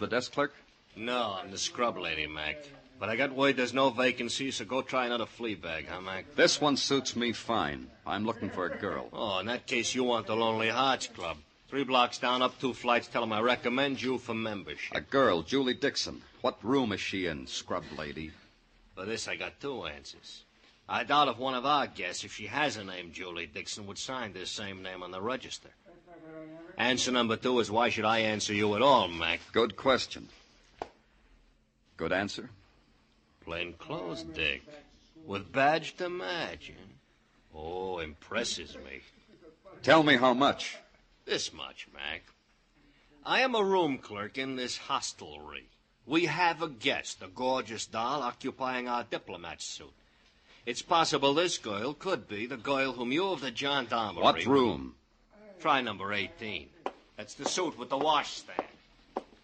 The 0.00 0.06
desk 0.06 0.32
clerk? 0.32 0.52
No, 0.96 1.38
I'm 1.40 1.50
the 1.50 1.58
scrub 1.58 1.96
lady, 1.96 2.26
Mac. 2.26 2.64
But 2.98 3.08
I 3.08 3.16
got 3.16 3.32
word 3.32 3.56
there's 3.56 3.72
no 3.72 3.90
vacancy, 3.90 4.50
so 4.50 4.64
go 4.64 4.82
try 4.82 5.06
another 5.06 5.26
flea 5.26 5.54
bag, 5.54 5.86
huh, 5.88 6.00
Mac? 6.00 6.34
This 6.34 6.60
one 6.60 6.76
suits 6.76 7.16
me 7.16 7.32
fine. 7.32 7.86
I'm 8.06 8.26
looking 8.26 8.50
for 8.50 8.66
a 8.66 8.76
girl. 8.76 9.08
Oh, 9.12 9.38
in 9.38 9.46
that 9.46 9.66
case, 9.66 9.94
you 9.94 10.04
want 10.04 10.26
the 10.26 10.36
Lonely 10.36 10.68
Hearts 10.68 11.06
Club. 11.06 11.38
Three 11.68 11.84
blocks 11.84 12.18
down, 12.18 12.42
up 12.42 12.58
two 12.60 12.74
flights. 12.74 13.06
Tell 13.06 13.22
'em 13.22 13.32
I 13.32 13.40
recommend 13.40 14.02
you 14.02 14.18
for 14.18 14.34
membership. 14.34 14.94
A 14.94 15.00
girl, 15.00 15.42
Julie 15.42 15.74
Dixon. 15.74 16.22
What 16.40 16.62
room 16.64 16.92
is 16.92 17.00
she 17.00 17.26
in, 17.26 17.46
scrub 17.46 17.84
lady? 17.96 18.32
For 18.96 19.06
this, 19.06 19.28
I 19.28 19.36
got 19.36 19.60
two 19.60 19.86
answers. 19.86 20.42
I 20.88 21.04
doubt 21.04 21.28
if 21.28 21.38
one 21.38 21.54
of 21.54 21.64
our 21.64 21.86
guests, 21.86 22.24
if 22.24 22.34
she 22.34 22.48
has 22.48 22.76
a 22.76 22.82
name 22.82 23.12
Julie 23.12 23.46
Dixon, 23.46 23.86
would 23.86 23.98
sign 23.98 24.32
this 24.32 24.50
same 24.50 24.82
name 24.82 25.04
on 25.04 25.12
the 25.12 25.22
register. 25.22 25.70
Answer 26.76 27.12
number 27.12 27.36
two 27.36 27.60
is 27.60 27.70
why 27.70 27.90
should 27.90 28.04
I 28.04 28.20
answer 28.20 28.54
you 28.54 28.74
at 28.74 28.82
all, 28.82 29.08
Mac? 29.08 29.40
Good 29.52 29.76
question. 29.76 30.28
Good 31.96 32.12
answer? 32.12 32.48
Plain 33.44 33.74
clothes, 33.74 34.22
Dick. 34.22 34.62
With 35.26 35.52
badge 35.52 35.96
to 35.96 36.08
match. 36.08 36.68
huh? 36.74 37.58
Oh, 37.58 37.98
impresses 37.98 38.76
me. 38.76 39.00
Tell 39.82 40.02
me 40.02 40.16
how 40.16 40.32
much. 40.32 40.78
This 41.26 41.52
much, 41.52 41.86
Mac. 41.92 42.22
I 43.24 43.40
am 43.40 43.54
a 43.54 43.62
room 43.62 43.98
clerk 43.98 44.38
in 44.38 44.56
this 44.56 44.78
hostelry. 44.78 45.66
We 46.06 46.26
have 46.26 46.62
a 46.62 46.68
guest, 46.68 47.22
a 47.22 47.28
gorgeous 47.28 47.86
doll, 47.86 48.22
occupying 48.22 48.88
our 48.88 49.04
diplomat 49.04 49.60
suit. 49.60 49.92
It's 50.66 50.82
possible 50.82 51.34
this 51.34 51.58
girl 51.58 51.92
could 51.92 52.28
be 52.28 52.46
the 52.46 52.56
girl 52.56 52.92
whom 52.92 53.12
you 53.12 53.28
of 53.28 53.40
the 53.40 53.50
gendarmerie... 53.50 54.22
What 54.22 54.46
room? 54.46 54.94
Try 55.60 55.82
number 55.82 56.12
18. 56.12 56.68
That's 57.16 57.34
the 57.34 57.46
suit 57.46 57.78
with 57.78 57.90
the 57.90 57.98
washstand. 57.98 58.64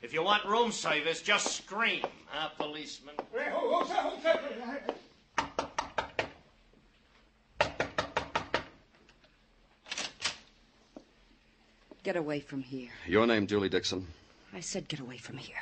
If 0.01 0.13
you 0.15 0.23
want 0.23 0.45
room 0.47 0.73
service, 0.73 1.21
just 1.21 1.57
scream, 1.57 2.05
huh, 2.29 2.49
policeman? 2.59 3.15
Get 12.03 12.17
away 12.17 12.41
from 12.41 12.63
here. 12.63 12.91
Your 13.07 13.27
name, 13.27 13.47
Julie 13.47 13.69
Dixon? 13.69 14.07
I 14.55 14.61
said 14.61 14.89
get 14.89 15.01
away 15.01 15.19
from 15.19 15.37
here. 15.37 15.57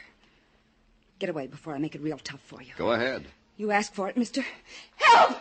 Get 1.18 1.30
away 1.30 1.46
before 1.46 1.74
I 1.74 1.78
make 1.78 1.94
it 1.94 2.02
real 2.02 2.18
tough 2.18 2.40
for 2.40 2.62
you. 2.62 2.72
Go 2.76 2.92
ahead. 2.92 3.24
You 3.56 3.70
ask 3.70 3.94
for 3.94 4.08
it, 4.08 4.16
mister. 4.16 4.44
Help! 4.96 5.38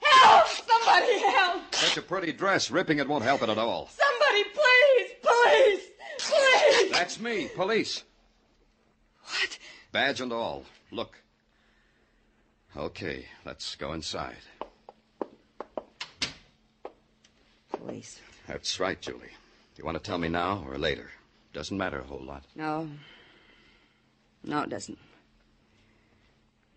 Help! 0.00 0.48
Somebody 0.48 1.18
help! 1.20 1.74
Such 1.74 1.96
a 1.98 2.02
pretty 2.02 2.32
dress. 2.32 2.70
Ripping 2.70 2.98
it 2.98 3.08
won't 3.08 3.22
help 3.22 3.42
it 3.42 3.48
at 3.48 3.58
all. 3.58 3.88
Somebody, 3.88 4.44
please! 4.52 5.10
Please! 5.22 5.80
Please! 6.18 6.89
That's 7.00 7.18
me, 7.18 7.48
police. 7.56 8.04
What? 9.24 9.58
Badge 9.90 10.20
and 10.20 10.34
all. 10.34 10.66
Look. 10.90 11.16
Okay, 12.76 13.24
let's 13.46 13.74
go 13.74 13.94
inside. 13.94 14.36
Police. 17.72 18.20
That's 18.46 18.78
right, 18.78 19.00
Julie. 19.00 19.32
You 19.78 19.84
want 19.86 19.96
to 19.96 20.02
tell 20.02 20.18
me 20.18 20.28
now 20.28 20.62
or 20.68 20.76
later? 20.76 21.08
Doesn't 21.54 21.78
matter 21.78 22.00
a 22.00 22.04
whole 22.04 22.22
lot. 22.22 22.44
No. 22.54 22.86
No, 24.44 24.60
it 24.64 24.68
doesn't. 24.68 24.98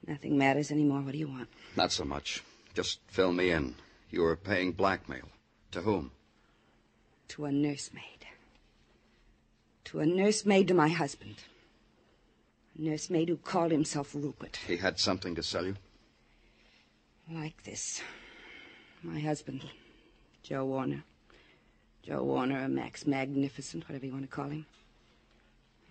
Nothing 0.07 0.37
matters 0.37 0.71
anymore. 0.71 1.01
What 1.01 1.11
do 1.11 1.17
you 1.17 1.27
want? 1.27 1.49
Not 1.75 1.91
so 1.91 2.05
much. 2.05 2.41
Just 2.73 3.01
fill 3.07 3.33
me 3.33 3.51
in. 3.51 3.75
You 4.09 4.21
were 4.21 4.37
paying 4.37 4.71
blackmail. 4.71 5.27
To 5.71 5.81
whom? 5.81 6.11
To 7.27 7.43
a 7.43 7.51
nursemaid. 7.51 8.22
To 9.85 9.99
a 9.99 10.05
nursemaid 10.05 10.67
to 10.69 10.73
my 10.73 10.87
husband. 10.89 11.35
A 12.77 12.81
nursemaid 12.81 13.29
who 13.29 13.37
called 13.37 13.71
himself 13.71 14.15
Rupert. 14.15 14.59
He 14.67 14.77
had 14.77 14.99
something 14.99 15.35
to 15.35 15.43
sell 15.43 15.65
you? 15.65 15.75
Like 17.29 17.63
this. 17.63 18.01
My 19.01 19.19
husband, 19.19 19.63
Joe 20.43 20.65
Warner. 20.65 21.03
Joe 22.03 22.23
Warner, 22.23 22.65
or 22.65 22.67
Max 22.67 23.05
Magnificent, 23.07 23.87
whatever 23.87 24.05
you 24.05 24.11
want 24.11 24.23
to 24.29 24.35
call 24.35 24.49
him. 24.49 24.65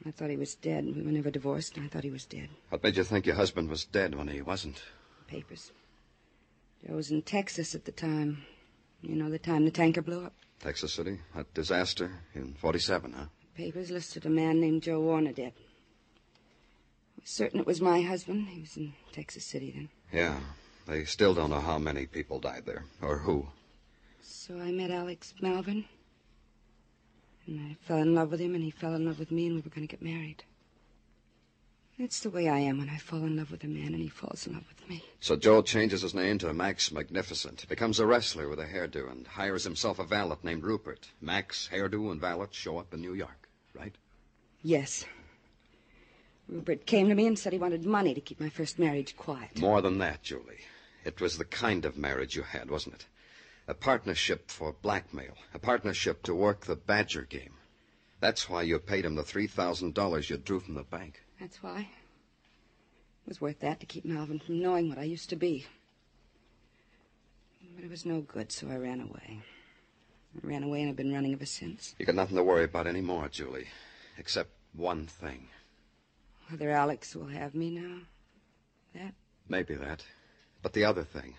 I 0.04 0.10
thought 0.10 0.30
he 0.30 0.36
was 0.36 0.54
dead. 0.54 0.84
We 0.84 1.02
were 1.02 1.12
never 1.12 1.30
divorced, 1.30 1.76
and 1.76 1.86
I 1.86 1.88
thought 1.88 2.04
he 2.04 2.10
was 2.10 2.26
dead. 2.26 2.48
What 2.70 2.82
made 2.82 2.96
you 2.96 3.04
think 3.04 3.24
your 3.24 3.36
husband 3.36 3.70
was 3.70 3.84
dead 3.84 4.14
when 4.14 4.28
he 4.28 4.42
wasn't? 4.42 4.82
Papers. 5.26 5.70
Joe 6.86 6.96
was 6.96 7.10
in 7.10 7.22
Texas 7.22 7.74
at 7.74 7.84
the 7.84 7.92
time. 7.92 8.44
You 9.00 9.14
know, 9.14 9.30
the 9.30 9.38
time 9.38 9.64
the 9.64 9.70
tanker 9.70 10.02
blew 10.02 10.24
up. 10.24 10.34
Texas 10.60 10.92
City? 10.92 11.18
That 11.34 11.52
disaster 11.54 12.10
in 12.34 12.54
47, 12.54 13.12
huh? 13.12 13.26
Papers 13.54 13.90
listed 13.90 14.24
a 14.24 14.30
man 14.30 14.60
named 14.60 14.82
Joe 14.82 15.00
Warner 15.00 15.32
dead. 15.32 15.52
I 17.16 17.20
was 17.20 17.30
certain 17.30 17.60
it 17.60 17.66
was 17.66 17.80
my 17.80 18.00
husband. 18.00 18.48
He 18.48 18.60
was 18.60 18.76
in 18.76 18.94
Texas 19.12 19.44
City 19.44 19.70
then. 19.70 19.88
Yeah. 20.12 20.40
They 20.86 21.04
still 21.04 21.34
don't 21.34 21.50
know 21.50 21.60
how 21.60 21.78
many 21.78 22.06
people 22.06 22.40
died 22.40 22.66
there, 22.66 22.84
or 23.00 23.18
who. 23.18 23.48
So 24.20 24.58
I 24.58 24.72
met 24.72 24.90
Alex 24.90 25.34
Malvern. 25.40 25.84
And 27.46 27.60
I 27.60 27.76
fell 27.86 27.98
in 27.98 28.14
love 28.14 28.30
with 28.30 28.40
him, 28.40 28.54
and 28.54 28.64
he 28.64 28.70
fell 28.70 28.94
in 28.94 29.06
love 29.06 29.18
with 29.18 29.30
me, 29.30 29.46
and 29.46 29.56
we 29.56 29.60
were 29.60 29.70
going 29.70 29.86
to 29.86 29.90
get 29.90 30.02
married. 30.02 30.44
It's 31.98 32.20
the 32.20 32.30
way 32.30 32.48
I 32.48 32.58
am 32.58 32.78
when 32.78 32.88
I 32.88 32.96
fall 32.96 33.20
in 33.20 33.36
love 33.36 33.50
with 33.50 33.64
a 33.64 33.68
man 33.68 33.88
and 33.88 34.02
he 34.02 34.08
falls 34.08 34.46
in 34.46 34.54
love 34.54 34.64
with 34.66 34.88
me. 34.88 35.04
So 35.20 35.36
Joe 35.36 35.62
changes 35.62 36.02
his 36.02 36.14
name 36.14 36.38
to 36.38 36.52
Max 36.52 36.90
Magnificent, 36.90 37.68
becomes 37.68 38.00
a 38.00 38.06
wrestler 38.06 38.48
with 38.48 38.58
a 38.58 38.66
hairdo, 38.66 39.10
and 39.10 39.26
hires 39.26 39.64
himself 39.64 39.98
a 39.98 40.04
valet 40.04 40.36
named 40.42 40.64
Rupert. 40.64 41.10
Max, 41.20 41.68
hairdo, 41.70 42.10
and 42.10 42.20
valet 42.20 42.46
show 42.50 42.78
up 42.78 42.94
in 42.94 43.02
New 43.02 43.14
York, 43.14 43.48
right? 43.74 43.94
Yes. 44.62 45.04
Rupert 46.48 46.86
came 46.86 47.08
to 47.08 47.14
me 47.14 47.26
and 47.26 47.38
said 47.38 47.52
he 47.52 47.58
wanted 47.58 47.84
money 47.84 48.14
to 48.14 48.20
keep 48.20 48.40
my 48.40 48.48
first 48.48 48.78
marriage 48.78 49.16
quiet. 49.16 49.60
More 49.60 49.82
than 49.82 49.98
that, 49.98 50.22
Julie. 50.22 50.60
It 51.04 51.20
was 51.20 51.36
the 51.36 51.44
kind 51.44 51.84
of 51.84 51.98
marriage 51.98 52.36
you 52.36 52.42
had, 52.42 52.70
wasn't 52.70 52.96
it? 52.96 53.06
A 53.68 53.74
partnership 53.74 54.50
for 54.50 54.72
blackmail, 54.72 55.36
a 55.54 55.58
partnership 55.58 56.22
to 56.24 56.34
work 56.34 56.64
the 56.64 56.76
Badger 56.76 57.22
game. 57.22 57.54
That's 58.20 58.48
why 58.48 58.62
you 58.62 58.78
paid 58.78 59.04
him 59.04 59.14
the 59.14 59.22
$3,000 59.22 60.30
you 60.30 60.36
drew 60.36 60.60
from 60.60 60.74
the 60.74 60.84
bank. 60.84 61.22
That's 61.42 61.60
why. 61.60 61.80
It 61.80 63.28
was 63.28 63.40
worth 63.40 63.58
that 63.60 63.80
to 63.80 63.86
keep 63.86 64.04
Malvern 64.04 64.38
from 64.38 64.62
knowing 64.62 64.88
what 64.88 64.98
I 64.98 65.02
used 65.02 65.28
to 65.30 65.36
be. 65.36 65.66
But 67.74 67.84
it 67.84 67.90
was 67.90 68.06
no 68.06 68.20
good, 68.20 68.52
so 68.52 68.68
I 68.68 68.76
ran 68.76 69.00
away. 69.00 69.40
I 70.36 70.46
ran 70.46 70.62
away 70.62 70.82
and 70.82 70.90
I've 70.90 70.96
been 70.96 71.12
running 71.12 71.32
ever 71.32 71.44
since. 71.44 71.96
You 71.98 72.06
got 72.06 72.14
nothing 72.14 72.36
to 72.36 72.44
worry 72.44 72.62
about 72.62 72.86
anymore, 72.86 73.28
Julie. 73.28 73.66
Except 74.18 74.50
one 74.72 75.08
thing. 75.08 75.48
Whether 76.48 76.70
Alex 76.70 77.16
will 77.16 77.26
have 77.26 77.56
me 77.56 77.70
now. 77.70 78.02
That? 78.94 79.14
Maybe 79.48 79.74
that. 79.74 80.04
But 80.62 80.74
the 80.74 80.84
other 80.84 81.02
thing. 81.02 81.34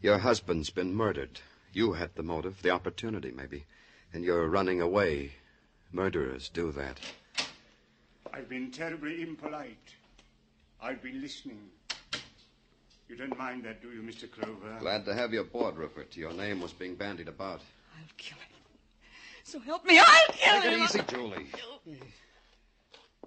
Your 0.00 0.16
husband's 0.16 0.70
been 0.70 0.94
murdered. 0.94 1.40
You 1.74 1.92
had 1.92 2.14
the 2.14 2.22
motive, 2.22 2.62
the 2.62 2.70
opportunity, 2.70 3.32
maybe. 3.32 3.66
And 4.14 4.24
you're 4.24 4.48
running 4.48 4.80
away. 4.80 5.32
Murderers 5.92 6.48
do 6.48 6.72
that. 6.72 7.00
I've 8.32 8.48
been 8.48 8.70
terribly 8.70 9.22
impolite. 9.22 9.94
I've 10.80 11.02
been 11.02 11.20
listening. 11.20 11.60
You 13.08 13.16
don't 13.16 13.36
mind 13.36 13.64
that, 13.64 13.82
do 13.82 13.90
you, 13.90 14.02
Mr. 14.02 14.30
Clover? 14.30 14.76
Glad 14.78 15.04
to 15.06 15.14
have 15.14 15.32
you 15.32 15.40
aboard, 15.40 15.76
Rupert. 15.76 16.16
Your 16.16 16.32
name 16.32 16.60
was 16.60 16.72
being 16.72 16.94
bandied 16.94 17.28
about. 17.28 17.60
I'll 17.96 18.04
kill 18.16 18.38
him. 18.38 18.46
So 19.42 19.58
help 19.58 19.84
me, 19.84 19.98
I'll 19.98 20.26
kill 20.28 20.62
Take 20.62 20.72
him. 20.72 20.80
it 20.80 20.84
easy, 20.84 21.00
Julie. 21.08 21.46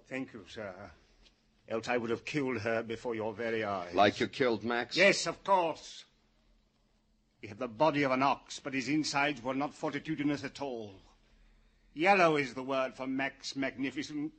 Thank 0.07 0.33
you, 0.33 0.45
sir. 0.47 0.73
Else 1.67 1.87
I 1.89 1.97
would 1.97 2.09
have 2.09 2.23
killed 2.23 2.59
her 2.59 2.81
before 2.83 3.15
your 3.15 3.33
very 3.33 3.63
eyes. 3.63 3.93
Like 3.93 4.19
you 4.19 4.27
killed 4.27 4.63
Max? 4.63 4.95
Yes, 4.95 5.27
of 5.27 5.43
course. 5.43 6.05
He 7.41 7.47
had 7.47 7.59
the 7.59 7.67
body 7.67 8.03
of 8.03 8.11
an 8.11 8.23
ox, 8.23 8.59
but 8.59 8.73
his 8.73 8.87
insides 8.87 9.43
were 9.43 9.53
not 9.53 9.73
fortitudinous 9.73 10.45
at 10.45 10.61
all. 10.61 10.93
Yellow 11.93 12.37
is 12.37 12.53
the 12.53 12.63
word 12.63 12.95
for 12.95 13.05
Max 13.05 13.55
Magnificent. 13.55 14.31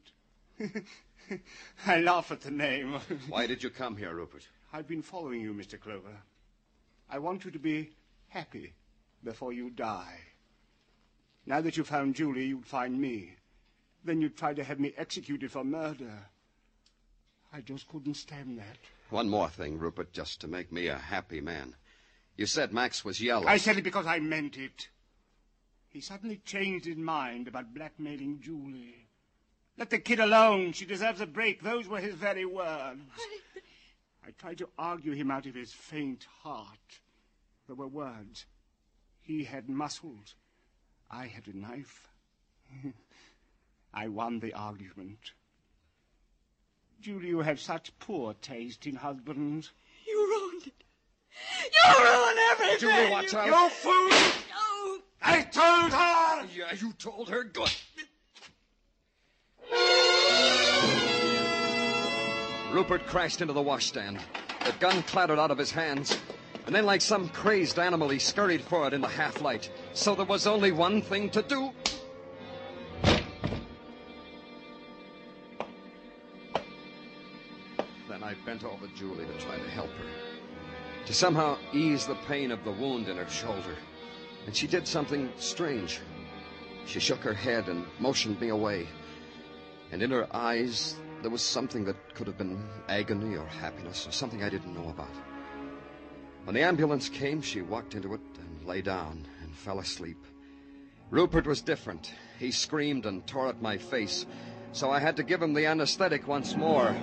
I 1.86 2.00
laugh 2.00 2.30
at 2.30 2.42
the 2.42 2.50
name. 2.50 2.98
Why 3.28 3.46
did 3.46 3.62
you 3.62 3.70
come 3.70 3.96
here, 3.96 4.14
Rupert? 4.14 4.46
I've 4.72 4.88
been 4.88 5.02
following 5.02 5.40
you, 5.40 5.52
Mr. 5.52 5.80
Clover. 5.80 6.16
I 7.08 7.18
want 7.18 7.44
you 7.44 7.50
to 7.50 7.58
be 7.58 7.90
happy 8.28 8.74
before 9.22 9.52
you 9.52 9.70
die. 9.70 10.18
Now 11.46 11.60
that 11.60 11.76
you 11.76 11.84
found 11.84 12.14
Julie, 12.14 12.46
you'd 12.46 12.66
find 12.66 13.00
me. 13.00 13.34
Then 14.04 14.20
you'd 14.20 14.36
try 14.36 14.54
to 14.54 14.64
have 14.64 14.80
me 14.80 14.92
executed 14.96 15.50
for 15.50 15.64
murder. 15.64 16.26
I 17.52 17.60
just 17.60 17.86
couldn't 17.88 18.14
stand 18.14 18.58
that. 18.58 18.78
One 19.10 19.28
more 19.28 19.48
thing, 19.48 19.78
Rupert, 19.78 20.12
just 20.12 20.40
to 20.40 20.48
make 20.48 20.72
me 20.72 20.88
a 20.88 20.98
happy 20.98 21.40
man. 21.40 21.76
You 22.36 22.46
said 22.46 22.72
Max 22.72 23.04
was 23.04 23.20
yellow. 23.20 23.46
I 23.46 23.58
said 23.58 23.78
it 23.78 23.84
because 23.84 24.06
I 24.06 24.18
meant 24.18 24.56
it. 24.56 24.88
He 25.88 26.00
suddenly 26.00 26.40
changed 26.44 26.86
his 26.86 26.96
mind 26.96 27.46
about 27.46 27.72
blackmailing 27.72 28.40
Julie. 28.40 29.03
Let 29.76 29.90
the 29.90 29.98
kid 29.98 30.20
alone. 30.20 30.72
She 30.72 30.86
deserves 30.86 31.20
a 31.20 31.26
break. 31.26 31.62
Those 31.62 31.88
were 31.88 31.98
his 31.98 32.14
very 32.14 32.44
words. 32.44 33.00
I 34.26 34.30
tried 34.38 34.58
to 34.58 34.68
argue 34.78 35.12
him 35.12 35.30
out 35.30 35.46
of 35.46 35.54
his 35.54 35.72
faint 35.72 36.26
heart. 36.42 37.00
There 37.66 37.76
were 37.76 37.88
words. 37.88 38.46
He 39.20 39.44
had 39.44 39.68
muscles. 39.68 40.34
I 41.10 41.26
had 41.26 41.46
a 41.48 41.56
knife. 41.56 42.08
I 43.94 44.08
won 44.08 44.40
the 44.40 44.52
argument. 44.52 45.32
Julie, 47.00 47.28
you 47.28 47.40
have 47.40 47.60
such 47.60 47.96
poor 47.98 48.34
taste 48.34 48.86
in 48.86 48.96
husbands. 48.96 49.72
You 50.06 50.26
ruined 50.26 50.66
it. 50.66 50.84
You 51.72 52.04
ruined 52.04 52.38
everything. 52.52 52.78
Julie, 52.80 53.10
watch 53.10 53.32
you, 53.32 53.38
out. 53.38 53.46
You 53.46 53.68
fool! 53.68 54.08
No. 54.08 54.98
I 55.22 55.42
told 55.42 55.92
her! 55.92 56.46
Yeah, 56.56 56.74
you 56.80 56.92
told 56.94 57.28
her. 57.28 57.44
Good. 57.44 57.70
Rupert 62.74 63.06
crashed 63.06 63.40
into 63.40 63.52
the 63.52 63.62
washstand. 63.62 64.18
The 64.64 64.72
gun 64.72 65.04
clattered 65.04 65.38
out 65.38 65.52
of 65.52 65.58
his 65.58 65.70
hands. 65.70 66.20
And 66.66 66.74
then, 66.74 66.84
like 66.84 67.02
some 67.02 67.28
crazed 67.28 67.78
animal, 67.78 68.08
he 68.08 68.18
scurried 68.18 68.62
forward 68.62 68.92
in 68.92 69.00
the 69.00 69.06
half 69.06 69.40
light. 69.40 69.70
So 69.92 70.16
there 70.16 70.26
was 70.26 70.48
only 70.48 70.72
one 70.72 71.00
thing 71.00 71.30
to 71.30 71.42
do. 71.42 71.70
Then 78.08 78.24
I 78.24 78.34
bent 78.44 78.64
over 78.64 78.88
Julie 78.96 79.26
to 79.26 79.38
try 79.38 79.56
to 79.56 79.70
help 79.70 79.90
her, 79.90 81.06
to 81.06 81.14
somehow 81.14 81.58
ease 81.72 82.06
the 82.06 82.16
pain 82.26 82.50
of 82.50 82.64
the 82.64 82.72
wound 82.72 83.08
in 83.08 83.18
her 83.18 83.28
shoulder. 83.28 83.76
And 84.46 84.56
she 84.56 84.66
did 84.66 84.88
something 84.88 85.32
strange. 85.36 86.00
She 86.86 86.98
shook 86.98 87.20
her 87.20 87.34
head 87.34 87.68
and 87.68 87.86
motioned 88.00 88.40
me 88.40 88.48
away. 88.48 88.88
And 89.92 90.02
in 90.02 90.10
her 90.10 90.26
eyes, 90.34 90.96
there 91.24 91.30
was 91.30 91.40
something 91.40 91.86
that 91.86 92.14
could 92.14 92.26
have 92.26 92.36
been 92.36 92.62
agony 92.86 93.34
or 93.34 93.46
happiness 93.46 94.06
or 94.06 94.12
something 94.12 94.44
I 94.44 94.50
didn't 94.50 94.74
know 94.74 94.90
about. 94.90 95.08
When 96.44 96.54
the 96.54 96.60
ambulance 96.60 97.08
came, 97.08 97.40
she 97.40 97.62
walked 97.62 97.94
into 97.94 98.12
it 98.12 98.20
and 98.38 98.68
lay 98.68 98.82
down 98.82 99.24
and 99.42 99.56
fell 99.56 99.78
asleep. 99.78 100.18
Rupert 101.08 101.46
was 101.46 101.62
different. 101.62 102.12
He 102.38 102.50
screamed 102.50 103.06
and 103.06 103.26
tore 103.26 103.48
at 103.48 103.62
my 103.62 103.78
face, 103.78 104.26
so 104.72 104.90
I 104.90 104.98
had 104.98 105.16
to 105.16 105.22
give 105.22 105.40
him 105.40 105.54
the 105.54 105.64
anesthetic 105.64 106.28
once 106.28 106.56
more. 106.56 106.94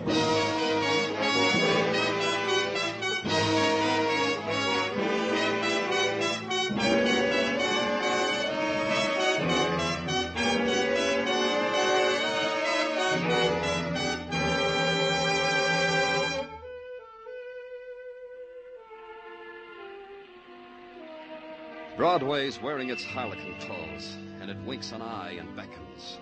Broadway's 22.21 22.61
wearing 22.61 22.91
its 22.91 23.03
harlequin 23.03 23.55
clothes, 23.61 24.15
and 24.39 24.51
it 24.51 24.57
winks 24.57 24.91
an 24.91 25.01
eye 25.01 25.37
and 25.39 25.55
beckons. 25.55 26.19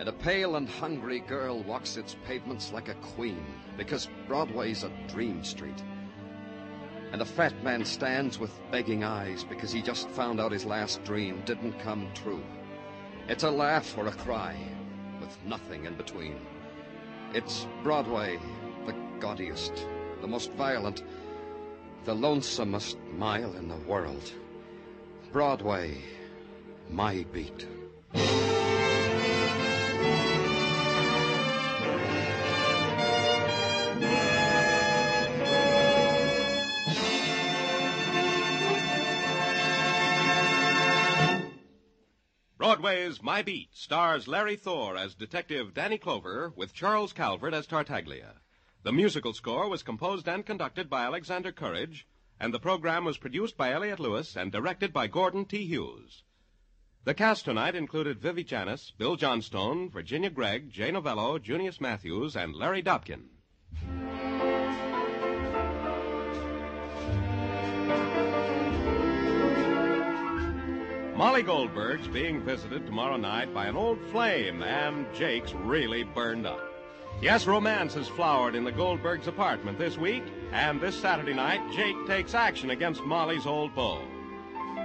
And 0.00 0.08
a 0.08 0.12
pale 0.12 0.56
and 0.56 0.68
hungry 0.68 1.20
girl 1.20 1.62
walks 1.62 1.96
its 1.96 2.16
pavements 2.26 2.72
like 2.72 2.88
a 2.88 2.94
queen, 2.94 3.46
because 3.76 4.08
Broadway's 4.26 4.82
a 4.82 4.90
dream 5.06 5.44
street. 5.44 5.80
And 7.12 7.22
a 7.22 7.24
fat 7.24 7.62
man 7.62 7.84
stands 7.84 8.40
with 8.40 8.58
begging 8.72 9.04
eyes 9.04 9.44
because 9.44 9.70
he 9.70 9.80
just 9.80 10.08
found 10.10 10.40
out 10.40 10.50
his 10.50 10.66
last 10.66 11.04
dream 11.04 11.40
didn't 11.46 11.78
come 11.78 12.08
true. 12.12 12.42
It's 13.28 13.44
a 13.44 13.50
laugh 13.50 13.96
or 13.96 14.08
a 14.08 14.12
cry, 14.12 14.56
with 15.20 15.38
nothing 15.44 15.84
in 15.84 15.94
between. 15.94 16.40
It's 17.32 17.68
Broadway, 17.84 18.40
the 18.86 18.94
gaudiest, 19.20 19.86
the 20.20 20.26
most 20.26 20.50
violent, 20.54 21.04
the 22.04 22.14
lonesomest 22.16 22.96
mile 23.12 23.54
in 23.54 23.68
the 23.68 23.78
world. 23.86 24.32
Broadway, 25.32 25.98
my 26.88 27.24
beat. 27.32 27.66
Broadway's 42.56 43.22
My 43.22 43.42
Beat 43.42 43.68
stars 43.74 44.26
Larry 44.26 44.56
Thor 44.56 44.96
as 44.96 45.14
Detective 45.14 45.72
Danny 45.72 45.98
Clover 45.98 46.52
with 46.56 46.74
Charles 46.74 47.12
Calvert 47.12 47.54
as 47.54 47.66
Tartaglia. 47.66 48.34
The 48.82 48.92
musical 48.92 49.32
score 49.32 49.68
was 49.68 49.82
composed 49.82 50.28
and 50.28 50.44
conducted 50.44 50.90
by 50.90 51.04
Alexander 51.04 51.52
Courage, 51.52 52.06
and 52.38 52.52
the 52.52 52.60
program 52.60 53.04
was 53.04 53.18
produced 53.18 53.56
by 53.56 53.72
Elliott 53.72 54.00
Lewis 54.00 54.36
and 54.36 54.52
directed 54.52 54.92
by 54.92 55.06
Gordon 55.06 55.44
T. 55.44 55.64
Hughes. 55.64 56.22
The 57.04 57.14
cast 57.14 57.44
tonight 57.44 57.74
included 57.74 58.20
Vivi 58.20 58.42
Janis, 58.42 58.92
Bill 58.98 59.16
Johnstone, 59.16 59.88
Virginia 59.88 60.28
Gregg, 60.28 60.70
Jay 60.70 60.90
Novello, 60.90 61.38
Junius 61.38 61.80
Matthews, 61.80 62.34
and 62.36 62.54
Larry 62.54 62.82
Dobkin. 62.82 63.28
Molly 71.16 71.42
Goldberg's 71.42 72.08
being 72.08 72.42
visited 72.42 72.84
tomorrow 72.84 73.16
night 73.16 73.54
by 73.54 73.64
an 73.64 73.76
old 73.76 73.98
flame, 74.12 74.62
and 74.62 75.06
Jake's 75.14 75.54
really 75.54 76.02
burned 76.02 76.46
up. 76.46 76.60
Yes, 77.22 77.46
romance 77.46 77.94
has 77.94 78.06
flowered 78.06 78.54
in 78.54 78.64
the 78.64 78.72
Goldbergs' 78.72 79.26
apartment 79.26 79.78
this 79.78 79.96
week, 79.96 80.24
and 80.52 80.80
this 80.80 80.96
Saturday 80.96 81.34
night, 81.34 81.60
Jake 81.72 81.96
takes 82.06 82.34
action 82.34 82.70
against 82.70 83.02
Molly's 83.02 83.46
old 83.46 83.74
beau. 83.74 84.02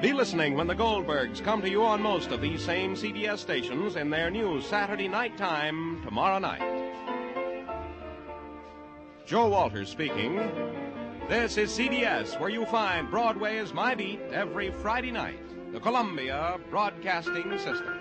Be 0.01 0.13
listening 0.13 0.55
when 0.55 0.67
the 0.67 0.75
Goldbergs 0.75 1.43
come 1.43 1.61
to 1.61 1.69
you 1.69 1.83
on 1.83 2.01
most 2.01 2.31
of 2.31 2.41
these 2.41 2.63
same 2.63 2.95
CBS 2.95 3.37
stations 3.37 3.95
in 3.95 4.09
their 4.09 4.31
new 4.31 4.59
Saturday 4.61 5.07
night 5.07 5.37
time 5.37 6.01
tomorrow 6.03 6.39
night. 6.39 6.61
Joe 9.25 9.47
Walters 9.49 9.89
speaking. 9.89 10.37
This 11.29 11.57
is 11.57 11.69
CBS, 11.71 12.39
where 12.39 12.49
you 12.49 12.65
find 12.65 13.09
Broadway 13.09 13.57
is 13.57 13.73
My 13.73 13.95
Beat 13.95 14.19
every 14.31 14.71
Friday 14.71 15.11
night. 15.11 15.39
The 15.71 15.79
Columbia 15.79 16.59
Broadcasting 16.69 17.57
System. 17.57 18.00